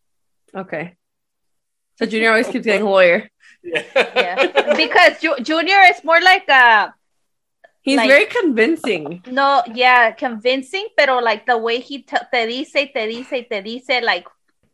[0.54, 0.96] Okay.
[1.98, 3.28] So Junior always keeps getting lawyer.
[3.64, 4.74] Yeah.
[4.76, 6.94] because Ju- Junior is more like a,
[7.82, 9.22] He's Like- very convincing.
[9.26, 14.02] no, yeah, convincing, pero like the way he te, te dice, te dice, te dice,
[14.04, 14.26] like,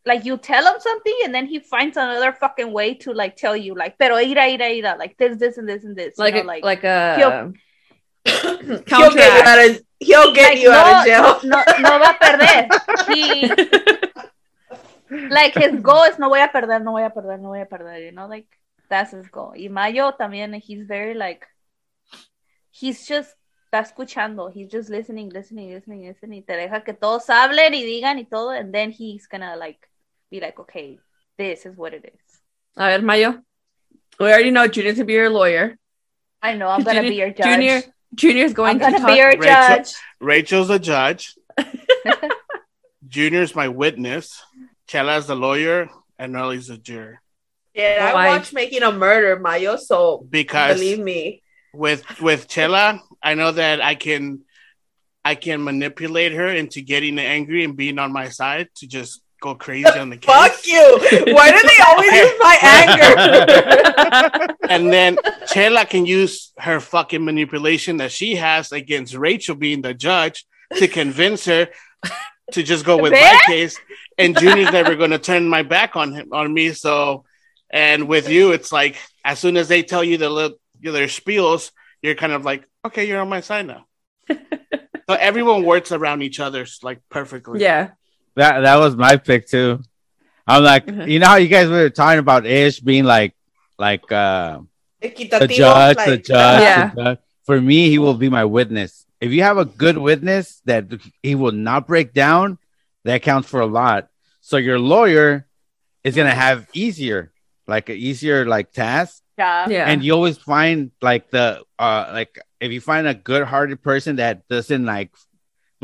[0.04, 3.56] like you tell him something and then he finds another fucking way to like tell
[3.56, 6.14] you, like, pero ira, ira, ira, like this, this, and this, and this.
[6.18, 7.52] you Like know, a, like, like a He'll-
[8.26, 9.46] He'll get you counteract.
[9.46, 11.40] out of he'll get like, you no, out of jail.
[11.44, 12.68] No, no va a perder.
[13.08, 13.48] He,
[15.28, 17.66] like his goal is no voy a perder, no voy a perder, no voy a
[17.66, 18.46] perder, you know, like
[18.88, 19.52] that's his goal.
[19.56, 21.46] Y Mayo también, he's very like,
[22.70, 23.34] he's just,
[23.72, 26.42] está escuchando, he's just listening, listening, listening, listening.
[26.44, 29.88] Te deja que todos hablen y digan y todo, and then he's gonna like,
[30.30, 30.98] be like, okay,
[31.38, 32.40] this is what it is.
[32.76, 33.42] A ver, Mayo.
[34.18, 35.76] We already know Junior's gonna be your lawyer.
[36.40, 37.46] I know, I'm gonna Junior- be your judge.
[37.46, 37.82] Junior,
[38.14, 39.08] Junior's going I'm to gonna talk.
[39.08, 39.44] be your Rachel.
[39.44, 39.92] judge.
[40.20, 41.34] Rachel's a judge.
[43.08, 44.40] Junior's my witness.
[44.88, 47.20] Chela's the lawyer, and Nellie's the juror.
[47.74, 48.28] Yeah, I Why?
[48.28, 49.76] watch Making a Murder, Mayo.
[49.76, 54.40] So Because believe me, with with Chela, I know that I can
[55.24, 59.54] I can manipulate her into getting angry and being on my side to just go
[59.54, 60.34] crazy on the case.
[60.34, 61.34] fuck you.
[61.34, 64.54] Why do they always use my anger?
[64.70, 69.92] And then Chela can use her fucking manipulation that she has against Rachel being the
[69.92, 71.68] judge to convince her
[72.52, 73.78] to just go with my case.
[74.16, 76.72] And Junior's never going to turn my back on him on me.
[76.72, 77.24] So,
[77.70, 81.70] and with you, it's like as soon as they tell you the little their spiels,
[82.00, 83.84] you're kind of like, okay, you're on my side now.
[84.30, 87.60] so everyone works around each other's like perfectly.
[87.60, 87.90] yeah.
[88.36, 89.80] That that was my pick too.
[90.46, 91.08] I'm like, Mhm.
[91.08, 93.34] you know how you guys were talking about Ish being like,
[93.78, 94.60] like uh,
[95.00, 96.90] the Equitativo, judge, the judge, Yeah.
[96.94, 97.18] the judge.
[97.46, 99.06] For me, he will be my witness.
[99.20, 100.84] If you have a good witness that
[101.22, 102.58] he will not break down,
[103.04, 104.08] that counts for a lot.
[104.40, 105.46] So your lawyer
[106.02, 107.32] is gonna have easier,
[107.66, 109.68] like an easier like task, Yeah.
[109.68, 109.88] Yeah.
[109.88, 114.46] and you always find like the uh like if you find a good-hearted person that
[114.48, 115.10] doesn't like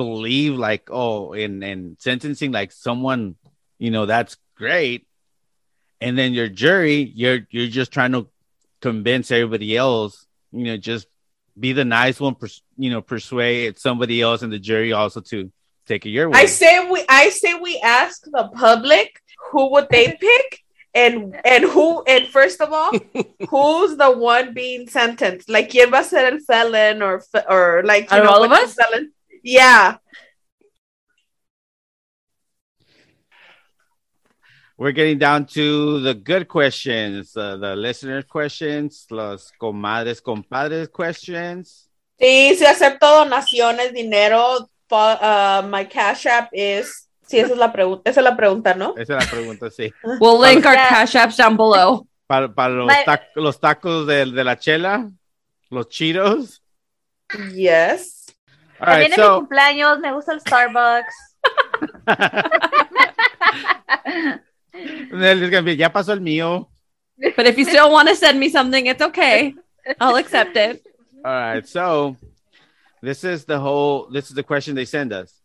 [0.03, 3.23] believe like oh in in sentencing like someone
[3.85, 5.01] you know that's great
[6.01, 8.23] and then your jury you're you're just trying to
[8.81, 10.15] convince everybody else
[10.59, 11.07] you know just
[11.65, 15.39] be the nice one pers- you know persuade somebody else in the jury also to
[15.91, 19.09] take it your way I say we I say we ask the public
[19.51, 20.49] who would they pick
[21.03, 22.93] and and who and first of all
[23.53, 27.17] who's the one being sentenced like quién va a ser el felon or
[27.49, 28.75] or like you Out know all of us?
[28.81, 29.05] felon
[29.43, 29.97] yeah.
[34.77, 41.89] We're getting down to the good questions uh, the listener questions los comadres compadres questions.
[42.19, 48.09] Sí sí acepto donaciones dinero uh, my cash app is sí esa es la pregunta
[48.11, 49.93] esa es la pregunta no esa es la pregunta sí.
[50.21, 52.07] We'll link our cash apps down below.
[52.27, 55.11] Para, para los, My- tac- los tacos de, de la chela,
[55.69, 56.63] los chiros.
[57.55, 58.20] yes
[58.81, 61.13] All right, Viene mi so cumpleaños, me gusta el Starbucks.
[65.13, 66.69] Nelly's gonna be, ya pasó el mío.
[67.37, 69.55] But if you still want to send me something, it's okay.
[70.01, 70.83] I'll accept it.
[71.23, 72.17] All right, so
[73.03, 74.09] this is the whole.
[74.11, 75.39] This is the question they send us.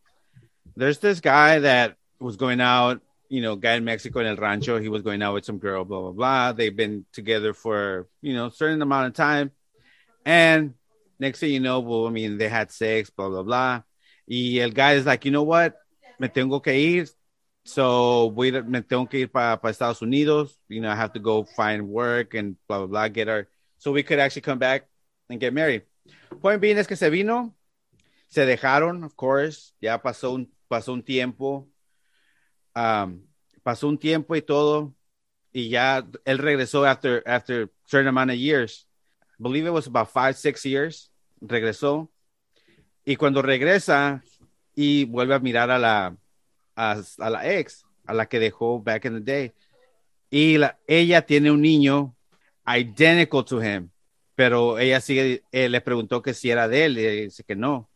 [0.77, 4.79] There's this guy that was going out, you know, guy in Mexico in El Rancho.
[4.79, 6.53] He was going out with some girl, blah blah blah.
[6.53, 9.51] They've been together for you know certain amount of time,
[10.25, 10.75] and
[11.19, 13.81] next thing you know, well, I mean, they had sex, blah blah blah.
[14.27, 15.75] Y el guy is like, you know what,
[16.19, 17.07] me tengo que ir.
[17.63, 20.55] So a- me tengo que ir para pa Estados Unidos.
[20.69, 23.07] You know, I have to go find work and blah blah blah.
[23.07, 23.47] Get our
[23.77, 24.87] so we could actually come back
[25.29, 25.83] and get married.
[26.41, 27.55] Point being es que se vino,
[28.29, 31.67] se dejaron, of course, ya pasó un, pasó un tiempo,
[32.75, 33.21] um,
[33.63, 34.93] pasó un tiempo y todo,
[35.53, 38.87] y ya él regresó after, after certain amount of years.
[39.37, 42.09] Believe it was about five, six years, regresó,
[43.03, 44.23] y cuando regresa
[44.75, 46.17] y vuelve a mirar a la,
[46.75, 49.53] a, a la ex, a la que dejó back in the day.
[50.29, 52.15] Y la, ella tiene un niño
[52.65, 53.89] identical to him,
[54.35, 57.89] pero ella sigue, eh, le preguntó que si era de él, y dice que no.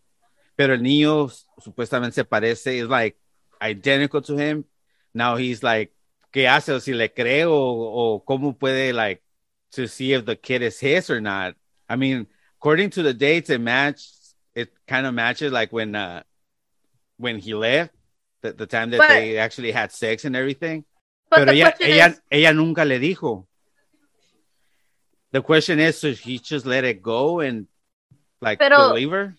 [0.55, 3.17] Pero el niño supuestamente se parece, is like
[3.61, 4.65] identical to him.
[5.13, 5.93] Now he's like,
[6.31, 6.73] ¿qué hace?
[6.73, 9.23] O si le cree o, o cómo puede like
[9.73, 11.55] to see if the kid is his or not.
[11.87, 12.27] I mean,
[12.59, 14.03] according to the dates, it match.
[14.55, 16.23] It kind of matches like when uh
[17.17, 17.93] when he left,
[18.41, 20.85] the, the time that But- they actually had sex and everything.
[21.29, 23.45] But Pero the ella, question ella, is, ella nunca le dijo.
[25.31, 27.67] The question is, so he just let it go and
[28.41, 29.35] like Pero- believe her?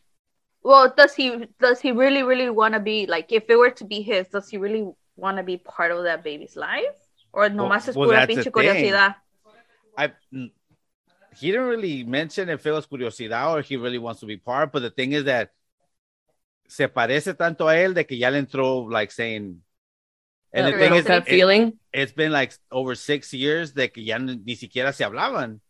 [0.63, 3.85] well, does he does he really really want to be like if it were to
[3.85, 6.95] be his, does he really want to be part of that baby's life?
[7.33, 9.15] Or no nomás es well, pura that's the pinche curiosidad?
[10.01, 10.13] I
[11.37, 14.73] he didn't really mention if it was curiosidad or he really wants to be part,
[14.73, 15.51] but the thing is that
[16.67, 19.63] se parece tanto a él de que ya le entró like saying
[20.53, 21.79] and the That thing is it, feeling.
[21.93, 25.61] it's been like over six years de que ya ni, siquiera se hablaban.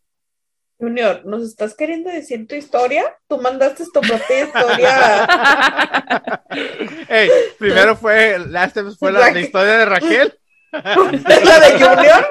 [0.78, 3.14] Junior, ¿nos estás queriendo decir tu historia?
[3.28, 6.40] Tú mandaste tu propia historia.
[7.08, 10.38] hey, primero fue, last time fue la, historia de Raquel.
[10.72, 12.26] ¿La de Junior?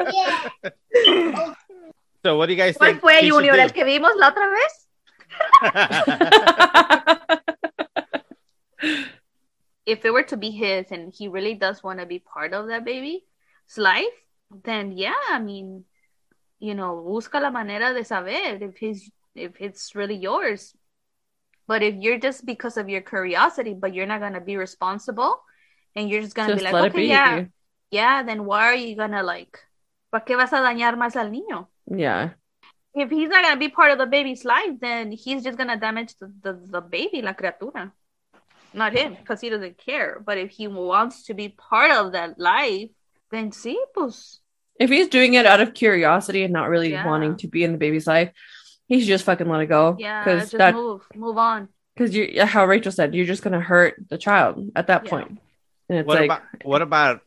[2.23, 3.01] so what do you guys ¿Cuál think?
[3.01, 3.55] fue he Junior?
[3.59, 4.87] ¿El que vimos la otra vez?
[9.85, 12.67] If it were to be his and he really does want to be part of
[12.67, 13.21] that baby's
[13.77, 14.13] life,
[14.63, 15.85] then yeah, I mean,
[16.59, 20.75] you know, busca la manera de saber if he's if it's really yours.
[21.67, 25.41] But if you're just because of your curiosity, but you're not gonna be responsible,
[25.95, 27.07] and you're just gonna Just be like, okay, be.
[27.07, 27.45] yeah,
[27.89, 29.57] yeah, then why are you gonna like?
[30.11, 31.67] ¿Para qué vas a dañar más al niño?
[31.89, 32.31] Yeah.
[32.93, 36.15] if he's not gonna be part of the baby's life, then he's just gonna damage
[36.19, 37.91] the, the, the baby, la criatura.
[38.73, 40.21] Not him, because he doesn't care.
[40.23, 42.89] But if he wants to be part of that life,
[43.31, 44.39] then sí, pues.
[44.79, 47.05] If he's doing it out of curiosity and not really Yeah.
[47.05, 48.31] wanting to be in the baby's life,
[48.87, 49.95] he should just fucking let it go.
[49.99, 51.69] Yeah, Because just that move, move on.
[51.95, 55.09] because you how Rachel said, you're just gonna hurt the child at that Yeah.
[55.09, 55.39] point.
[55.89, 57.21] And it's what like about what about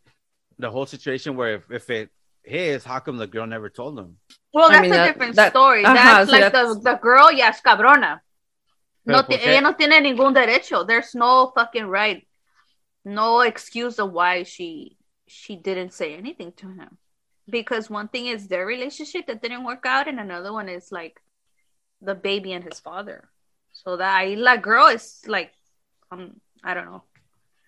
[0.58, 2.10] the whole situation where if, if it
[2.44, 4.16] his, how come the girl never told him?
[4.52, 5.84] Well, I that's mean, a that- different that- story.
[5.84, 8.20] ajá, that's sí, like that's- the, the girl, ya es cabrona.
[9.04, 10.86] No ¿por ella no tiene ningún derecho.
[10.86, 12.26] There's no fucking right.
[13.04, 16.98] No excuse of why she she didn't say anything to him.
[17.50, 21.20] Because one thing is their relationship that didn't work out, and another one is like
[22.00, 23.28] the baby and his father.
[23.72, 25.50] So that ahí la girl is like,
[26.12, 27.02] um, I don't know.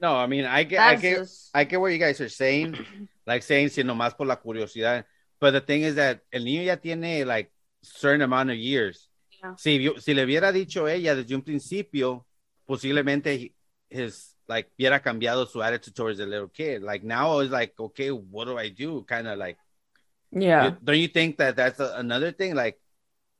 [0.00, 2.76] No, I mean I get I get just I get what you guys are saying,
[3.26, 5.04] like saying si nomás por la curiosidad.
[5.40, 7.50] But the thing is that el niño ya tiene like
[7.82, 9.08] certain amount of years.
[9.42, 9.54] Yeah.
[9.56, 12.26] Si, si le hubiera dicho ella desde un principio,
[12.66, 13.52] posiblemente
[13.90, 16.82] his like hubiera cambiado su attitude towards the little kid.
[16.82, 19.04] Like now it's like, okay, what do I do?
[19.04, 19.58] Kind of like,
[20.30, 20.66] yeah.
[20.66, 22.54] you- don't you think that that's a- another thing?
[22.54, 22.78] Like,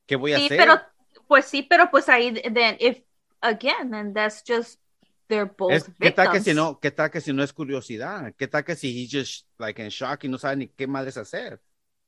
[0.07, 0.57] ¿qué voy a Sí, hacer?
[0.57, 0.81] pero
[1.27, 3.01] pues sí, pero pues ahí then if
[3.41, 4.79] again then that's just
[5.27, 8.33] they're both Es- ¿Qué tal que si no, qué tal que si no es curiosidad?
[8.37, 11.17] ¿Qué tal que si he's just like in shock y no sabe ni qué madres
[11.17, 11.61] hacer?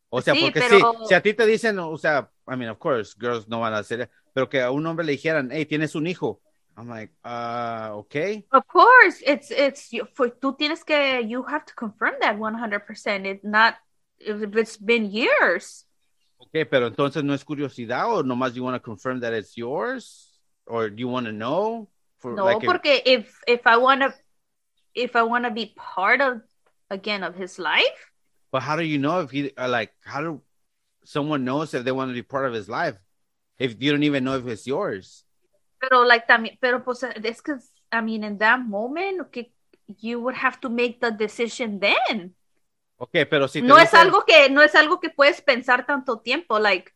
[0.09, 2.69] O sea, Sí, porque pero- sí, si a ti te dicen, o sea, I mean,
[2.69, 5.65] of course, girls no van a hacer, pero que a un hombre le dijeran, hey,
[5.65, 6.41] tienes un hijo.
[6.77, 8.45] I'm like, uh, okay.
[8.51, 13.25] Of course, it's it's you- for tú tienes que you have to confirm that 100%.
[13.25, 13.75] It's not
[14.19, 15.85] if it's been years.
[16.39, 20.39] Okay, pero entonces no es curiosidad o nomás you want to confirm that it's yours
[20.67, 21.89] or do you want to know?
[22.19, 24.13] For, No, like, if- porque if if I want to
[24.95, 26.41] if I want to be part of
[26.89, 28.11] again of his life,
[28.51, 30.41] but how do you know if he, uh, like, how do
[31.05, 32.97] someone knows if they want to be part of his life
[33.59, 35.23] if you don't even know if it's yours?
[35.79, 37.53] pero like también pero pues es que
[37.91, 39.51] I mean in that moment okay,
[40.01, 42.33] you would have to make the decision then.
[42.99, 46.57] Okay, pero si no es algo que no es algo que puedes pensar tanto tiempo
[46.57, 46.91] like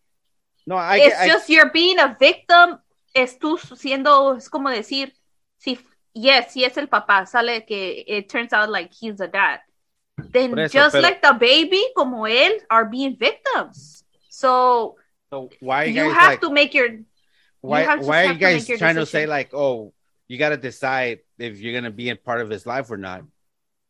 [0.66, 2.80] No, I, it's I- just you're being a victim
[3.14, 5.14] es tú siendo es como decir
[5.58, 5.80] si
[6.14, 9.60] yes si es el papá sale que it turns out like he's the dad.
[10.32, 14.04] Then eso, just pero- like the baby como él are being victims.
[14.30, 14.96] So
[15.30, 17.00] So why you, guys have like to make your
[17.62, 19.94] why why are you to guys your trying to say like oh
[20.28, 23.24] you got to decide if you're gonna be a part of his life or not?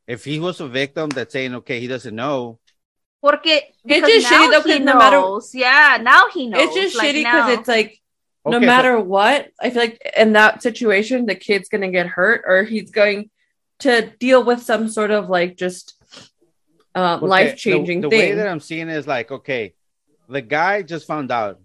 [0.08, 2.60] If he was a victim that's saying okay he doesn't know,
[3.22, 6.96] porque because just now shitty though, he no matter- yeah now he knows It's just
[6.98, 8.01] like shitty because it's like
[8.46, 12.08] no Okay, so- matter what, I feel like in that situation, the kid's gonna get
[12.08, 13.30] hurt or he's going
[13.80, 15.96] to deal with some sort of like just
[16.96, 19.74] um, Okay, life changing The, the way that I'm seeing is like okay,
[20.30, 21.60] the guy just found out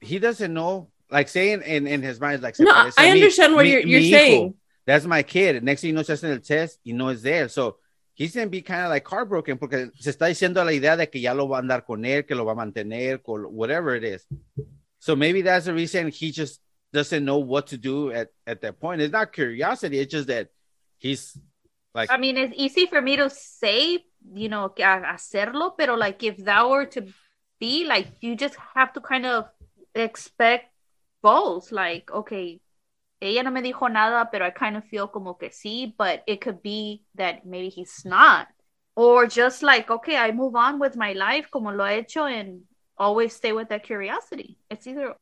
[0.00, 0.88] he doesn't know.
[1.10, 4.00] Like saying in in his mind like No, I mí, understand what mi- you're- you're
[4.00, 4.54] hijo, saying.
[4.86, 5.62] that's my kid.
[5.64, 7.50] Next thing you know, se hacen el test y no es de él.
[7.50, 7.78] So
[8.14, 11.20] he's gonna be kind of like heartbroken porque se está diciendo la idea de que
[11.20, 14.04] ya lo va a andar con él, que lo va a mantener, con whatever it
[14.04, 14.24] is.
[15.00, 16.60] So maybe that's the reason he just
[16.92, 19.00] doesn't know what to do at, at that point.
[19.00, 20.48] It's not curiosity, it's just that
[20.98, 21.36] he's
[21.94, 26.36] like I mean, it's easy for me to say, you know, hacerlo, pero like if
[26.44, 27.06] that were to
[27.58, 29.46] be, like you just have to kind of
[29.94, 30.66] expect
[31.22, 31.72] both.
[31.72, 32.60] Like, okay,
[33.20, 36.40] ella no me dijo nada, pero I kind of feel como que sí, but it
[36.40, 38.48] could be that maybe he's not.
[38.96, 42.62] Or just like, okay, I move on with my life como lo he hecho and
[43.00, 44.58] always stay with that curiosity.
[44.70, 45.14] It's either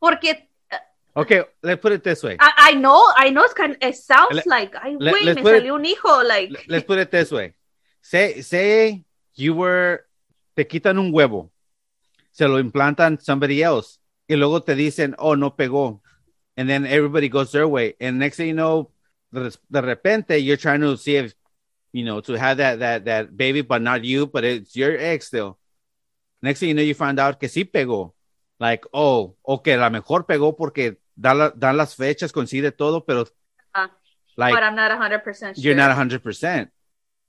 [0.00, 0.78] porque uh,
[1.20, 2.36] okay, let's put it this way.
[2.40, 5.42] I, I know, I know it's kind it sounds Let- like, I let- let's me
[5.42, 7.54] put it- un hijo, like, Let's put it this way.
[8.00, 10.06] Say say you were
[10.56, 11.50] te quitan un huevo.
[12.32, 16.00] Se lo implantan somebody else y luego te dicen, "Oh, no pegó."
[16.56, 17.94] And then everybody goes their way.
[18.00, 18.90] And next thing you know,
[19.32, 21.34] de, de repente you're trying to see if
[21.92, 25.22] you know to have that that that baby but not you, but it's your egg
[25.22, 25.58] still.
[26.44, 28.12] Next thing you know you find out que sí pegó.
[28.60, 33.24] Like, oh, okay, la mejor pegó porque dan, la- dan las fechas, consigue todo, pero
[33.74, 33.90] Ah,
[34.36, 35.62] like but I'm not 100% sure.
[35.62, 36.70] you're not 100%.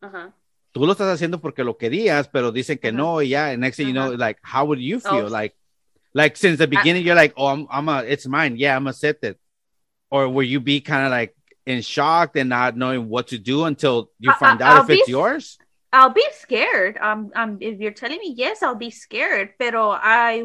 [0.04, 0.32] Uh-huh.
[0.72, 2.98] tú lo estás haciendo porque lo querías, pero dicen que Ajá.
[2.98, 5.26] no, y ya, and next thing you know, like, how would you feel?
[5.26, 5.30] Oh.
[5.30, 5.56] Like,
[6.14, 8.56] like since the beginning, you're like, oh, I'm, I'm a, it's mine.
[8.58, 9.38] Yeah, I'm accepted.
[10.12, 11.34] Or will you be kind of like
[11.66, 14.90] in shock and not knowing what to do until you find I- out I'll if
[15.00, 15.58] it's yours?
[15.96, 16.98] I'll be scared.
[16.98, 20.44] Um, um, if you're telling me yes, I'll be scared, pero I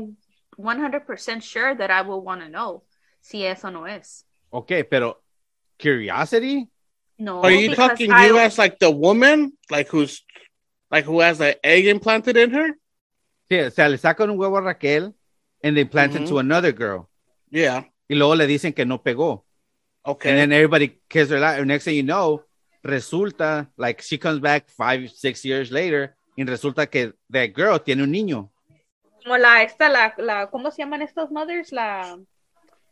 [0.57, 2.85] 100% sure that I will want to know
[3.21, 4.25] si es o no es.
[4.53, 5.19] Okay, pero
[5.79, 6.69] curiosity?
[7.19, 10.23] No, Are you talking I- you as like the woman, like who's
[10.91, 12.71] like who has the egg implanted in her?
[13.49, 15.15] Yeah, o sea, le sacan un huevo a Raquel
[15.65, 17.09] and they plant it to another girl.
[17.51, 17.85] Yeah.
[18.09, 19.43] Y luego le dicen que no pegó.
[20.07, 20.31] Okay.
[20.31, 21.59] And then everybody kisses her out.
[21.59, 22.43] And next thing you know,
[22.83, 28.03] resulta like she comes back five, six years later, y resulta que that girl tiene
[28.03, 28.51] un niño.
[29.23, 31.73] como la esta la la ¿cómo se llaman estas mothers?
[31.73, 32.19] La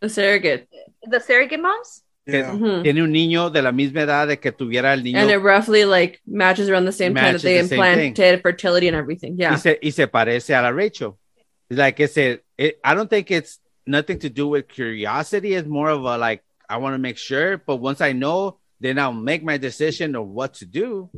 [0.00, 0.68] The surrogate.
[1.10, 2.04] the surrogate moms.
[2.26, 2.52] yeah.
[2.52, 2.82] Mhm.
[2.82, 5.84] Tiene un niño de la misma edad de que tuviera el niño And it roughly
[5.86, 9.32] like matches around the same time that they the implanted fertility and everything.
[9.36, 9.56] y, Yeah.
[9.56, 11.16] se, y se parece a la Rachel.
[11.70, 15.54] It's like I said, it, I don't think it's nothing to do with curiosity.
[15.54, 17.56] It's more of a like, I want to make sure.
[17.58, 21.10] But once I know, then I'll make my decision of what to do.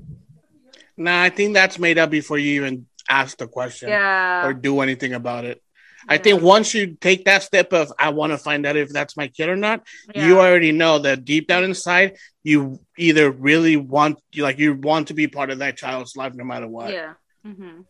[0.97, 4.47] Nah, I think that's made up before you even ask the question Yeah.
[4.47, 5.63] or do anything about it.
[6.09, 9.17] I think once you take that step of I want to find out if that's
[9.17, 10.27] my kid or not, Yeah.
[10.27, 15.09] you already know that deep down inside you either really want you like you want
[15.09, 16.93] to be part of that child's life no matter what.
[16.93, 17.15] Yeah.
[17.47, 17.85] Mhm.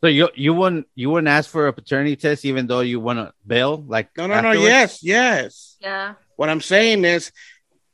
[0.00, 3.18] So you you wouldn't you wouldn't ask for a paternity test even though you want
[3.18, 4.52] to bail like No, no, no.
[4.52, 5.76] Yes, yes.
[5.80, 6.14] Yeah.
[6.36, 7.32] What I'm saying is,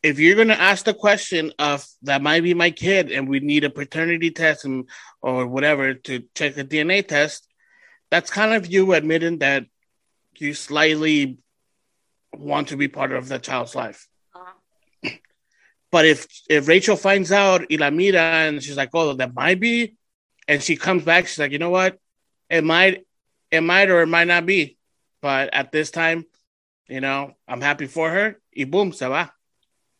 [0.05, 3.41] if you're going to ask the question of that might be my kid and we
[3.41, 4.87] need a paternity test and,
[5.23, 7.49] or whatever to check a DNA test,
[8.11, 9.65] that's kind of you admitting that
[10.37, 11.39] you slightly
[12.37, 14.07] want to be part of the child's life.
[14.35, 15.11] Uh,
[15.91, 19.97] But if if Rachel finds out Ilamira and she's like, oh, that might be,
[20.47, 21.99] and she comes back, she's like, you know what,
[22.51, 23.07] it might,
[23.51, 24.77] it might or it might not be,
[25.23, 26.27] but at this time,
[26.89, 28.37] you know, I'm happy for her.
[28.55, 29.33] Y boom, se va.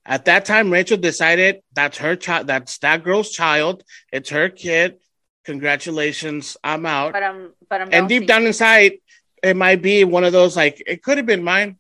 [0.07, 4.99] At that time, Rachel decided that's her child, that's that girl's child, it's her kid.
[5.45, 7.13] Congratulations, I'm out.
[7.13, 8.95] but I'm but I'm and deep down inside,
[9.43, 11.79] it might be one of those like it could have been mine,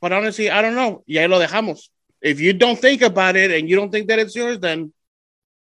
[0.00, 1.04] but honestly, I don't know.
[1.08, 1.88] Y ahí lo dejamos.
[2.22, 4.92] If you don't think about it and you don't think that it's yours, then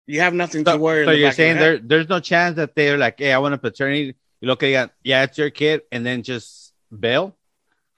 [0.07, 1.05] you have nothing to So, worry.
[1.05, 3.39] so you're back of your saying there there's no chance that they're like, hey, I
[3.39, 4.15] want a paternity.
[4.41, 7.37] You look at yeah, it's your kid, and then just bail.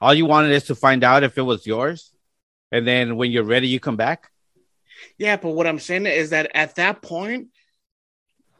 [0.01, 2.13] All you wanted is to find out if it was yours,
[2.73, 4.31] and then when you're ready, you come back.
[5.17, 7.49] Yeah, but what I'm saying is that at that point,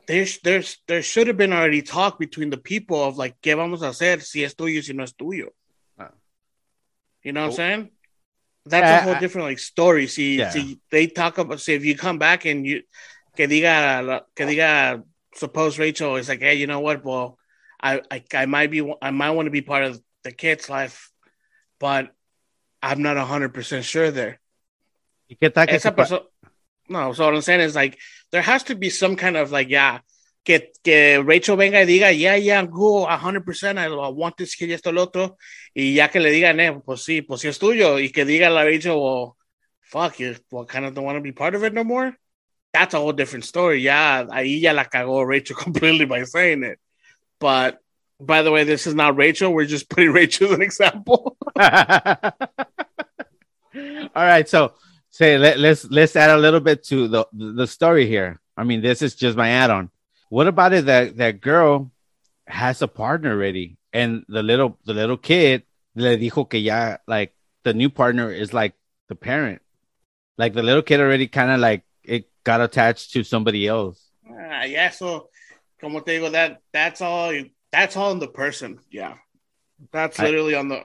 [0.07, 3.83] there's there's there should have been already talk between the people of like, ¿qué vamos
[3.83, 5.49] a hacer si es tuyo si no es tuyo?
[5.99, 6.11] Ah.
[7.23, 7.57] You know what I'm Oh.
[7.57, 7.91] saying?
[8.65, 10.07] That's Yeah, a whole I- different like story.
[10.07, 10.51] See, Yeah.
[10.51, 12.83] see, they talk about see if you come back and you
[13.37, 15.03] que diga que diga
[15.35, 17.05] suppose Rachel is like, hey, you know what?
[17.05, 17.39] Well,
[17.81, 21.11] I I, I might be I might want to be part of the kid's life,
[21.79, 22.15] but
[22.83, 24.41] I'm not hundred percent sure there.
[25.29, 26.21] ¿Y qué tal que Esa se.
[26.89, 27.99] No, so what I'm saying is like
[28.31, 30.01] there has to be some kind of like yeah,
[30.45, 34.55] que, que Rachel venga y diga yeah yeah go 100 percent I, I want this
[34.55, 35.37] kid y esto lo otro
[35.75, 38.49] y ya que le digan eh pues sí pues sí es tuyo y que diga
[38.49, 39.37] la Rachel well
[39.83, 42.17] fuck you well kind of don't want to be part of it no more.
[42.73, 43.83] That's a whole different story.
[43.83, 46.79] Yeah, ahí ya la cagó Rachel completely by saying it.
[47.39, 47.79] But
[48.21, 49.53] by the way, this is not Rachel.
[49.53, 51.37] We're just putting Rachel as an example.
[51.57, 52.33] All
[54.15, 54.75] right, so
[55.11, 58.41] say let, let's let's add a little bit to the the story here.
[58.57, 59.91] I mean, this is just my add-on.
[60.31, 61.93] What about it that that girl
[62.47, 65.63] has a partner already, and the little the little kid
[65.95, 68.75] le dijo que ya like the new partner is like
[69.09, 69.63] the parent,
[70.37, 74.11] like the little kid already kind of like it got attached to somebody else.
[74.29, 75.29] Ah, yeah, so
[75.81, 77.33] como te digo, that that's all
[77.73, 78.79] that's all in the person.
[78.91, 79.15] Yeah.
[79.93, 80.83] That's literally on the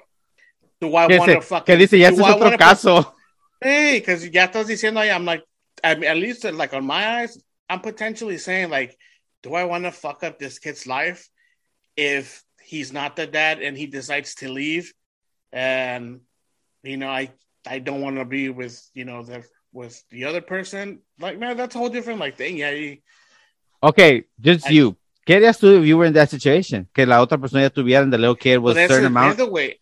[0.82, 3.14] do I want to fucking que dice ya es otro wanna put- caso.
[3.62, 5.44] Hey, because ya estás diciendo, I'm like,
[5.84, 8.98] I mean, at least like on my eyes, I'm potentially saying like,
[9.42, 11.30] do I want to fuck up this kid's life
[11.96, 14.94] if he's not the dad and he decides to leave,
[15.52, 16.20] and
[16.84, 17.32] you know, I
[17.66, 21.00] I don't want to be with you know the with the other person.
[21.20, 22.58] Like, man, that's a whole different like thing.
[22.58, 22.98] Yeah, you,
[23.82, 24.98] Okay, just I- you.
[25.26, 26.88] ¿Qué harías tú if you were in that situation?
[26.93, 29.39] Que la otra persona ya tuviera and the little kid was a certain amount.
[29.51, 29.80] way.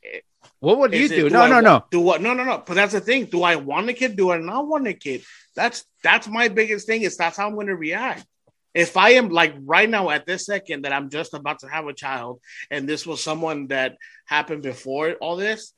[0.59, 1.29] What would you it, do?
[1.29, 1.85] No, I no, no.
[1.89, 2.21] Do what?
[2.21, 2.63] No, no, no.
[2.65, 3.25] But that's the thing.
[3.25, 4.15] Do I want a kid?
[4.15, 5.23] Do I not want a kid?
[5.55, 7.01] That's that's my biggest thing.
[7.01, 8.25] Is that's how I'm going to react.
[8.73, 11.87] If I am like right now at this second that I'm just about to have
[11.87, 15.73] a child, and this was someone that happened before all this,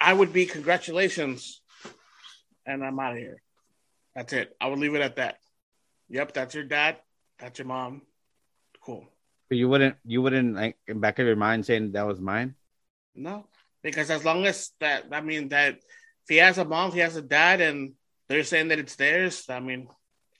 [0.00, 1.60] I would be congratulations,
[2.64, 3.42] and I'm out of here.
[4.14, 4.54] That's it.
[4.60, 5.38] I would leave it at that.
[6.10, 6.98] Yep, that's your dad.
[7.40, 8.02] That's your mom.
[9.52, 12.54] But you wouldn't, you wouldn't like in back of your mind saying that was mine.
[13.14, 13.44] No,
[13.82, 17.00] because as long as that, I mean, that if he has a mom, if he
[17.00, 17.92] has a dad, and
[18.30, 19.88] they're saying that it's theirs, I mean,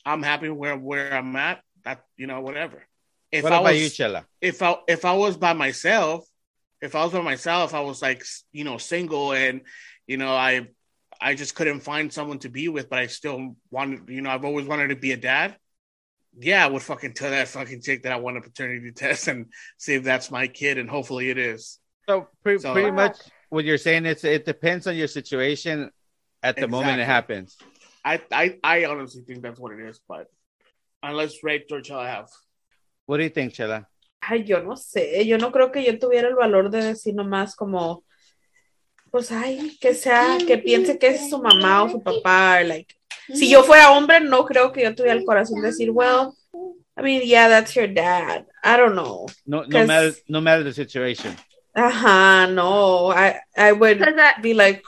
[0.06, 1.60] I'm happy where where I'm at.
[1.84, 2.82] That you know, whatever.
[3.30, 4.24] If what I about was, you, Chela?
[4.40, 6.26] if I if I was by myself,
[6.80, 9.60] if I was by myself, I was like you know single, and
[10.06, 10.68] you know I
[11.20, 14.46] I just couldn't find someone to be with, but I still wanted, you know, I've
[14.46, 15.58] always wanted to be a dad.
[16.38, 19.46] Yeah, I would fucking tell that fucking chick that I want a paternity test and
[19.76, 21.78] see if that's my kid, and hopefully it is.
[22.08, 23.18] So, pre- So- pretty uh, much
[23.52, 25.90] what you're saying is it depends on your situation
[26.42, 27.58] at the moment it happens.
[28.02, 30.28] I, I, I honestly think that's what it is, but
[31.02, 32.30] unless Ray George I have.
[33.04, 33.86] What do you think, Chela?
[34.22, 37.54] Ay, yo no sé, yo no creo que yo tuviera el valor de decir nomás
[37.54, 38.04] como,
[39.12, 42.92] pues, ay, que sea, que piense que es su mamá o su papá, like,
[43.32, 46.32] si yo fuera hombre, no creo que yo tuviera el corazón de decir, well,
[46.96, 50.72] I mean, yeah, that's your dad, I don't know, No, no matter, no matter the
[50.72, 51.36] situation.
[51.74, 54.00] ajá, no, I, I would
[54.42, 54.82] be like,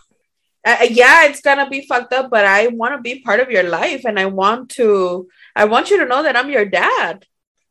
[0.66, 3.64] uh, yeah, it's gonna be fucked up, but I want to be part of your
[3.64, 7.24] life, and I want to, I want you to know that I'm your dad,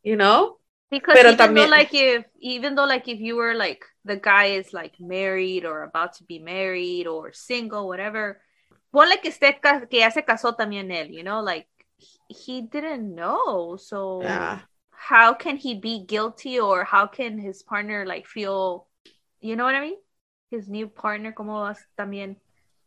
[0.03, 0.57] you know?
[0.91, 4.17] because Pero even though también- like if even though like if you were like the
[4.17, 8.41] guy is like married or about to be married or single whatever
[8.93, 11.67] ponle que esté que ya se casó también él you know like
[12.27, 14.59] he didn't know so Yeah.
[14.91, 18.87] how can he be guilty or how can his partner like feel
[19.41, 19.97] you know what I mean
[20.51, 22.37] his new partner como vas también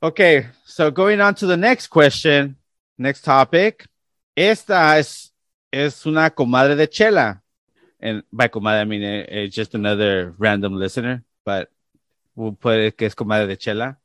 [0.03, 2.57] Okay, so going on to the next question,
[2.99, 3.87] next topic.
[4.37, 5.33] Esta es,
[5.73, 7.43] es una comadre de Chela.
[8.01, 11.71] And by comadre, I mean it, it's just another random listener, but
[12.35, 13.97] we'll put it que es comadre de Chela.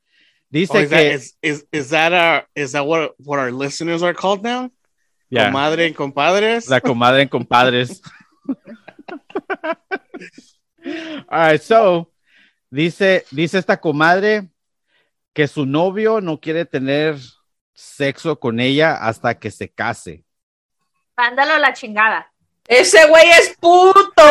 [0.52, 3.52] Dice Oh, is, that, que, is, is, is that our is that what what our
[3.52, 4.70] listeners are called now?
[5.30, 6.70] yeah, Comadre and compadres.
[6.70, 8.02] la comadre en compadres.
[10.84, 12.10] All right, so
[12.72, 14.50] dice, dice esta comadre
[15.34, 17.18] que su novio no quiere tener
[17.74, 20.24] sexo con ella hasta que se case.
[21.18, 22.31] mándalo a la chingada
[22.72, 24.24] Ese güey es puto.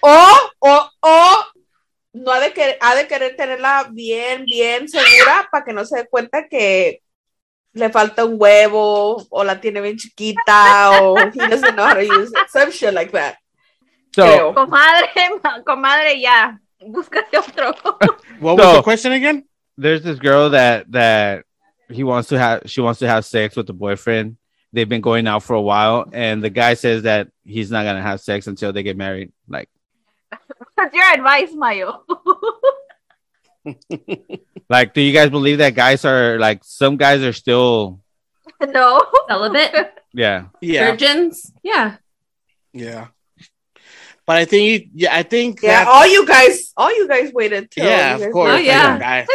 [0.00, 1.44] o, o, o,
[2.12, 5.96] no ha de, querer, ha de querer tenerla bien, bien segura para que no se
[6.02, 7.00] dé cuenta que
[7.72, 12.02] le falta un huevo o la tiene bien chiquita o he doesn't know how to
[12.02, 12.48] use it.
[12.50, 13.36] Some shit like that.
[14.14, 15.08] So, comadre
[15.42, 17.74] ma- comadre ya búscate otro
[18.40, 19.46] what was So- the question again?
[19.78, 21.45] there's this girl that that
[21.90, 24.36] he wants to have she wants to have sex with the boyfriend
[24.72, 28.02] they've been going out for a while and the guy says that he's not gonna
[28.02, 29.68] have sex until they get married like
[30.74, 32.02] what's your advice Mayo
[34.68, 38.00] like do you guys believe that guys are like some guys are still
[38.60, 39.92] no Celibate?
[40.12, 41.52] yeah Yeah, Virgins?
[41.62, 41.96] Yeah.
[42.72, 43.08] yeah.
[44.26, 47.70] But I think yeah, I think Yeah, that- all you guys, all you guys waited
[47.70, 47.84] till.
[47.84, 48.52] yeah, you guys of course.
[48.54, 48.98] Oh, yeah.
[48.98, 49.26] guys.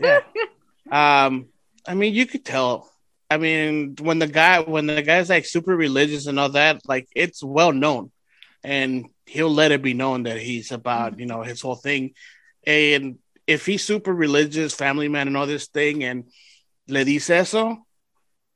[0.00, 0.20] yeah.
[1.26, 1.46] Um,
[1.86, 2.90] I mean, you could tell.
[3.30, 7.08] I mean, when the guy when the guy's like super religious and all that, like
[7.14, 8.10] it's well known,
[8.62, 11.20] and he'll let it be known that he's about mm-hmm.
[11.20, 12.12] you know his whole thing,
[12.66, 16.24] and if he's super religious, family man, and all this thing, and
[16.88, 17.84] le dice eso,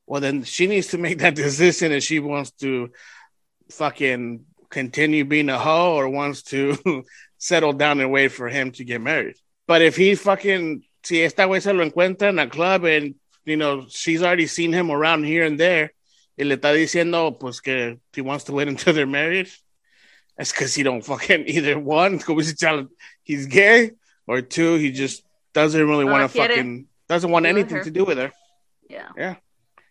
[0.07, 2.91] well then she needs to make that decision if she wants to
[3.70, 6.77] fucking continue being a hoe or wants to
[7.39, 9.37] settle down and wait for him to get married.
[9.66, 13.57] But if he fucking si esta güey se lo encuentra en a club and, you
[13.57, 15.93] know, she's already seen him around here and there,
[16.37, 19.49] y le está diciendo, pues, que he wants to wait until they're married,
[20.39, 22.89] it's because he don't fucking, either one, como si tell
[23.23, 23.93] he's gay,
[24.27, 25.23] or two, he just
[25.55, 27.85] doesn't really No want to fucking, doesn't want anything her.
[27.85, 28.33] to do with her.
[28.91, 29.09] Yeah.
[29.17, 29.35] Yeah.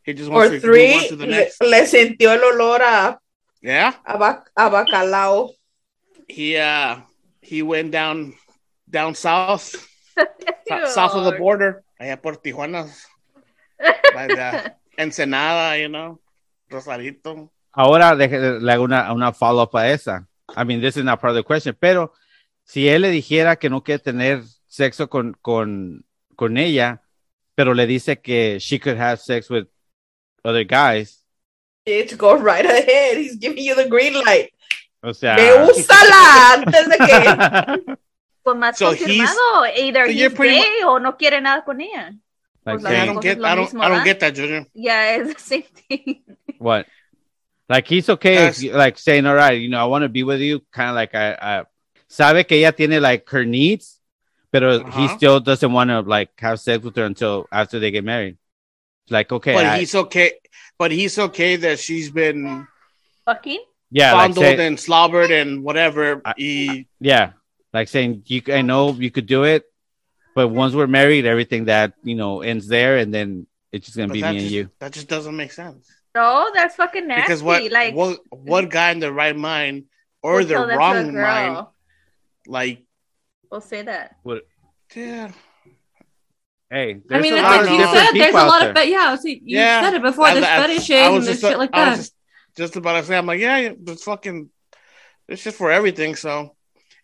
[0.04, 1.62] He just wants Or to three, move on to the le, next.
[1.62, 3.20] le sintió el olor a,
[3.62, 3.94] Yeah.
[4.06, 5.52] a, bac- a bacalao.
[6.28, 6.98] He, uh,
[7.42, 8.34] he went down,
[8.90, 9.80] down south, so-
[10.94, 12.86] south of the border, allá por Tijuana,
[14.14, 16.20] by the Ensenada, you know,
[16.70, 17.50] Rosarito.
[17.74, 20.28] Ahora deje- le hago una, una follow-up a esa.
[20.56, 22.14] I mean, this is not part of the question, pero
[22.64, 26.06] si él le dijera que no quiere tener sexo con, con,
[26.36, 27.02] con ella,
[27.56, 29.68] pero le dice que she could have sex with
[30.44, 31.22] other guys,
[31.86, 33.18] Bitch, go right ahead.
[33.18, 34.52] He's giving you the green light.
[35.04, 35.36] o sea...
[35.36, 37.96] Me úsala antes de que.
[38.46, 41.64] Pues más So he's- confirmado, either so you're he's pretty gay o no quiere nada
[41.66, 42.12] con ella.
[42.66, 44.66] like Pues I don't get, lo I don't, mismo, I don't get that, Junior.
[44.76, 46.22] Yeah, it's the same thing.
[46.60, 46.86] what?
[47.68, 50.40] Like he's okay, if, like saying, all right, you know, I want to be with
[50.42, 51.64] you, kind of like I, I
[52.08, 54.00] sabe que ella tiene like her needs,
[54.52, 55.18] but he Uh-huh.
[55.18, 58.38] still doesn't want to like have sex with her until after they get married.
[59.10, 60.34] Like, okay, But I- he's okay.
[60.78, 62.68] But he's okay that she's been
[63.26, 63.64] Fucking.
[63.90, 66.22] yeah, like fondled say- and slobbered and whatever.
[66.24, 67.32] I- he, yeah,
[67.76, 69.64] like saying you, I know you could do it,
[70.34, 74.08] but once we're married, everything that you know ends there, and then it's just gonna
[74.08, 74.70] but be that me and you.
[74.80, 75.88] That just doesn't make sense.
[76.16, 77.22] No, that's fucking nasty.
[77.24, 79.84] Because what, like, what, what guy in the right mind
[80.24, 81.22] or would the tell that to a wrong girl?
[81.22, 81.68] mind,
[82.48, 82.86] like,
[83.52, 84.16] We'll say that.
[84.24, 84.48] What?
[84.96, 85.32] yeah,
[86.70, 88.70] Hey, I mean, a it's lot like you said, there's a lot there.
[88.72, 89.82] of, fe- yeah, see, you Yeah.
[89.82, 91.90] said it before, I- there's I- fetishes I and was there's shit like I was
[91.90, 91.96] that.
[92.04, 92.14] just,
[92.58, 94.50] just about to say, I'm like, yeah, yeah, it's fucking,
[95.28, 96.16] it's just for everything.
[96.16, 96.56] So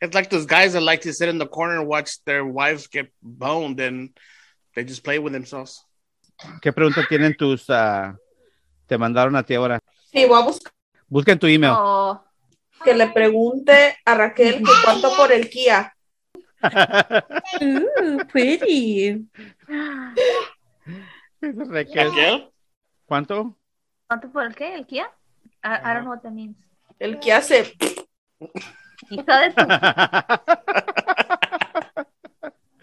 [0.02, 2.88] it's like those guys that like to sit in the corner and watch their wives
[2.88, 4.10] get boned and
[4.76, 5.86] they just play with themselves.
[6.62, 7.70] ¿Qué pregunta tienen tus?
[7.70, 8.16] ah,
[8.88, 9.80] te mandaron a ti ahora.
[10.12, 10.74] Sí, voy a buscar
[11.08, 11.74] Busquen tu email.
[11.76, 12.24] Oh,
[12.84, 15.94] que le pregunte a Raquel que cuánto por el Kia.
[17.62, 19.28] Ooh, pretty.
[21.42, 22.50] Raquel?
[23.06, 23.58] ¿Cuánto?
[24.08, 24.74] ¿Cuánto por el qué?
[24.76, 25.12] ¿El Kia?
[25.64, 26.58] I, I don't know what that means.
[26.98, 27.76] El Kia se.
[29.10, 29.66] Hija de tu...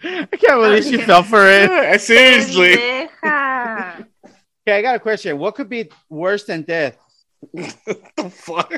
[0.01, 2.01] I can't believe she fell for it.
[2.01, 2.73] Seriously.
[2.73, 3.09] Okay,
[4.67, 5.37] I got a question.
[5.37, 6.97] What could be worse than death?
[7.53, 8.73] the fuck?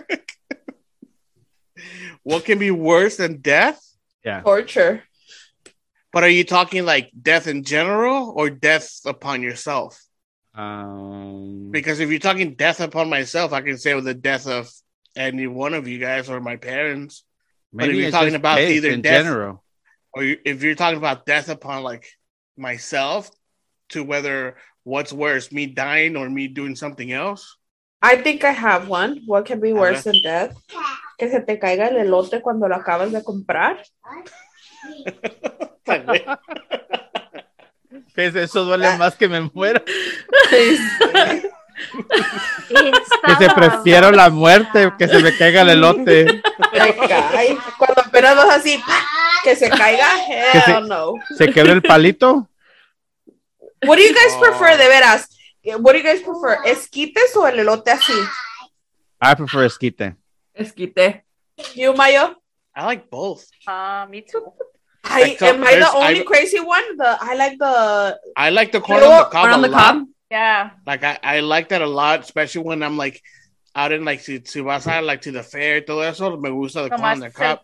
[2.24, 3.82] what can be worse than death?
[4.24, 4.42] Yeah.
[4.42, 5.04] Torture.
[6.14, 10.02] But are you talking like death in general or death upon yourself?
[10.54, 14.70] Um, Because if you're talking death upon myself, I can say with the death of
[15.16, 17.24] any one of you guys or my parents.
[17.74, 19.64] But if maybe you're talking just about death either in death- general.
[20.14, 22.06] Or you, if you're talking about death upon like
[22.58, 23.32] myself,
[23.92, 27.58] to whether what's worse, me dying or me doing something else.
[28.02, 29.22] I think I have one.
[29.26, 30.58] What can be worse than death?
[31.20, 33.84] Que se te caiga el elote cuando lo acabas de comprar.
[38.16, 38.98] Pues eso duele ah.
[38.98, 39.84] más que me muera.
[43.26, 46.42] Que se prefiero la muerte que se me caiga el elote.
[46.72, 47.58] Cae.
[47.78, 48.82] Cuando apenas vas así,
[49.44, 50.08] que se caiga.
[50.52, 51.14] Que se- no.
[51.38, 52.48] Se quedó el palito.
[53.84, 55.28] What do you guys prefer, de veras?
[55.80, 56.60] What do you guys prefer?
[56.66, 58.14] ¿Esquites o el elote así?
[59.22, 60.16] I prefer esquite.
[60.54, 61.26] Esquite.
[61.76, 62.36] You, Mayo?
[62.76, 63.44] I like both.
[63.68, 64.54] Ah, me too.
[65.04, 66.84] I, Like, am I the only I- crazy one?
[66.98, 69.46] The I like the I like the corn on the cob.
[69.54, 70.06] On the cob.
[70.32, 70.72] Yeah.
[70.88, 73.22] Like I, I like that a lot, especially when I'm like
[73.76, 76.50] out in like si, si vas a like to the fair y todo eso, me
[76.50, 77.60] gusta the corn on Nomás the se- cob.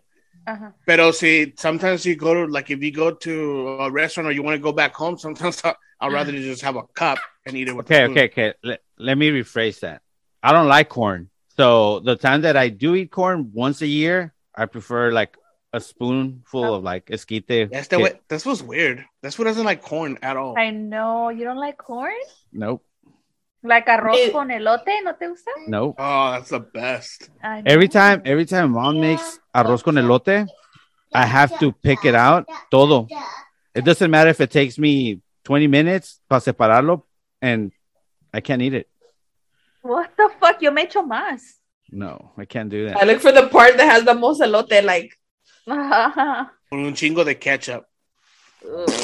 [0.46, 0.72] Ajá.
[0.86, 4.42] Pero si sometimes you go to like if you go to a restaurant or you
[4.42, 7.68] want to go back home, sometimes I- I'd rather just have a cup and eat
[7.68, 8.54] it with Okay, the okay, okay.
[8.62, 10.02] Let, let me rephrase that.
[10.42, 11.28] I don't like corn.
[11.56, 15.36] So the time that I do eat corn once a year, I prefer like
[15.72, 16.74] a spoonful Oh.
[16.76, 17.68] of like esquite.
[17.72, 19.04] Este way, this was weird.
[19.22, 20.54] This one doesn't like corn at all.
[20.58, 21.28] I know.
[21.28, 22.12] You don't like corn?
[22.52, 22.82] Nope,
[23.62, 24.30] Like arroz Eh.
[24.32, 25.50] con elote, ¿no te gusta?
[25.66, 25.96] nope.
[25.98, 27.28] Oh, that's the best.
[27.66, 30.46] Every time, every time mom makes arroz con elote,
[31.12, 33.06] I have to pick it out todo.
[33.74, 37.04] It doesn't matter if it takes me 20 minutes para separarlo
[37.42, 37.72] and
[38.32, 38.88] I can't eat it.
[39.82, 40.60] What the fuck?
[40.62, 41.60] Yo me echo más.
[41.90, 42.96] No, I can't do that.
[43.02, 44.82] I look for the part that has the most elote.
[44.84, 45.16] Like
[45.68, 47.84] Con un chingo de ketchup.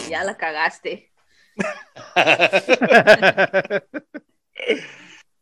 [0.08, 1.10] ya la cagaste.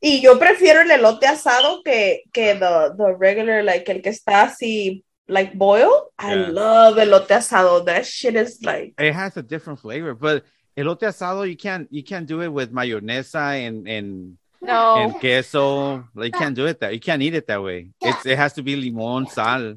[0.05, 4.43] Y yo prefiero el elote asado que, que the, the regular, like el que está
[4.43, 6.09] así like boiled.
[6.19, 6.49] I Yeah.
[6.51, 7.85] love elote asado.
[7.85, 10.45] That shit is like It has a different flavor, but
[10.77, 14.97] elote asado you can't you can't do it with mayonesa and and No.
[14.97, 16.09] and queso.
[16.17, 17.91] Like you can't do it that you can't eat it that way.
[18.01, 19.77] It's it has to be limón, sal.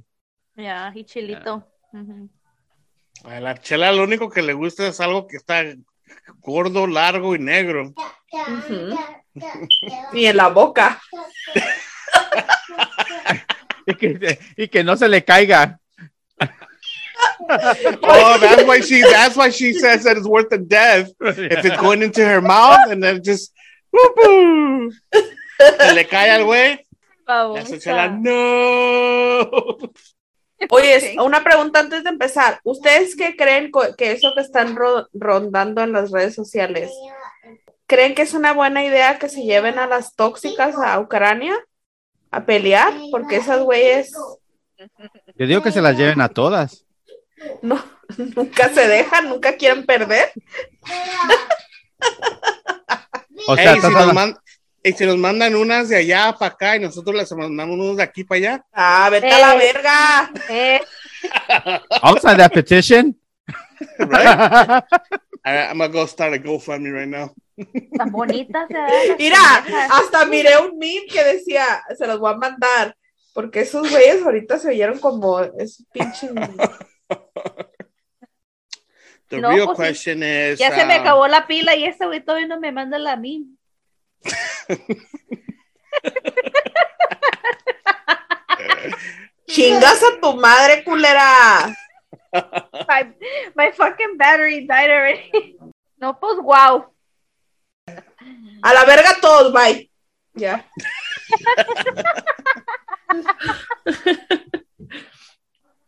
[0.55, 1.67] Yeah, y chilito.
[1.93, 2.29] Ujú.
[3.23, 5.63] A la chela lo único que le gusta es algo que está
[6.39, 7.93] gordo, largo y negro.
[8.31, 8.97] ujú.
[10.13, 11.01] y en la boca.
[13.87, 15.79] Y que, y que no se le caiga.
[17.47, 21.11] Oh, that's why she that's why she says that it's worth the death.
[21.21, 23.53] If it's going into her mouth and then just
[23.91, 24.91] whoop-oo.
[25.11, 26.79] se le cae al güey.
[28.21, 29.91] No.
[30.69, 32.59] Oye, una pregunta antes de empezar.
[32.63, 36.91] ¿Ustedes qué creen que eso que están ro- rondando en las redes sociales?
[37.87, 41.55] ¿Creen que es una buena idea que se lleven a las tóxicas a Ucrania
[42.31, 42.93] a pelear?
[43.11, 44.11] Porque esas güeyes
[45.35, 46.85] Yo digo que se las lleven a todas.
[47.61, 47.83] no,
[48.35, 50.31] nunca se dejan, nunca quieren perder.
[53.47, 54.37] O sea, Ey, si nos man-
[54.85, 58.03] y si nos mandan unas de allá para acá y nosotros les mandamos unos de
[58.03, 58.65] aquí para allá.
[58.71, 59.57] Ah, vete a la Eh.
[59.57, 60.31] verga.
[60.49, 60.79] Eh,
[62.03, 63.15] I'll sign that petition.
[63.99, 64.83] Right?
[65.43, 67.33] I, I'm gonna go start a GoFundMe right now.
[67.97, 68.69] tan bonitas.
[68.69, 69.07] ¿eh?
[69.09, 69.37] Las Mira,
[69.91, 71.65] hasta miré un meme que decía,
[71.97, 72.95] se los voy a mandar,
[73.33, 76.29] porque esos güeyes ahorita se oyeron como es pinche.
[79.27, 79.83] The No, real pues sí.
[79.83, 82.71] question is Ya se me um, acabó la pila y ese güey todavía no me
[82.71, 83.45] manda la mí.
[89.47, 91.73] Chingas a tu madre, culera.
[92.87, 93.07] My,
[93.55, 95.57] my fucking battery died already.
[95.97, 96.91] No, pues wow.
[97.87, 99.89] A la verga todos, bye.
[100.35, 100.59] Ya.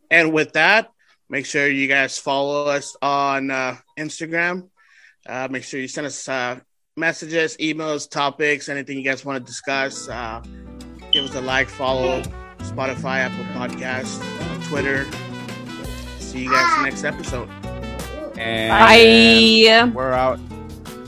[0.10, 0.90] And with that,
[1.30, 4.70] make sure you guys follow us on uh, Instagram.
[5.28, 6.60] Uh, make sure you send us uh,
[6.98, 10.10] messages, emails, topics, anything you guys want to discuss.
[10.10, 10.42] Uh,
[11.12, 12.22] give us a like, follow
[12.60, 14.20] Spotify, Apple Podcasts,
[14.52, 15.06] on Twitter.
[16.20, 17.50] See you guys next episode.
[18.38, 19.92] And Bye.
[19.96, 20.40] we're out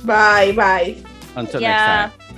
[0.06, 0.96] Bye, bye.
[1.36, 2.10] until Yeah.
[2.12, 2.29] next time.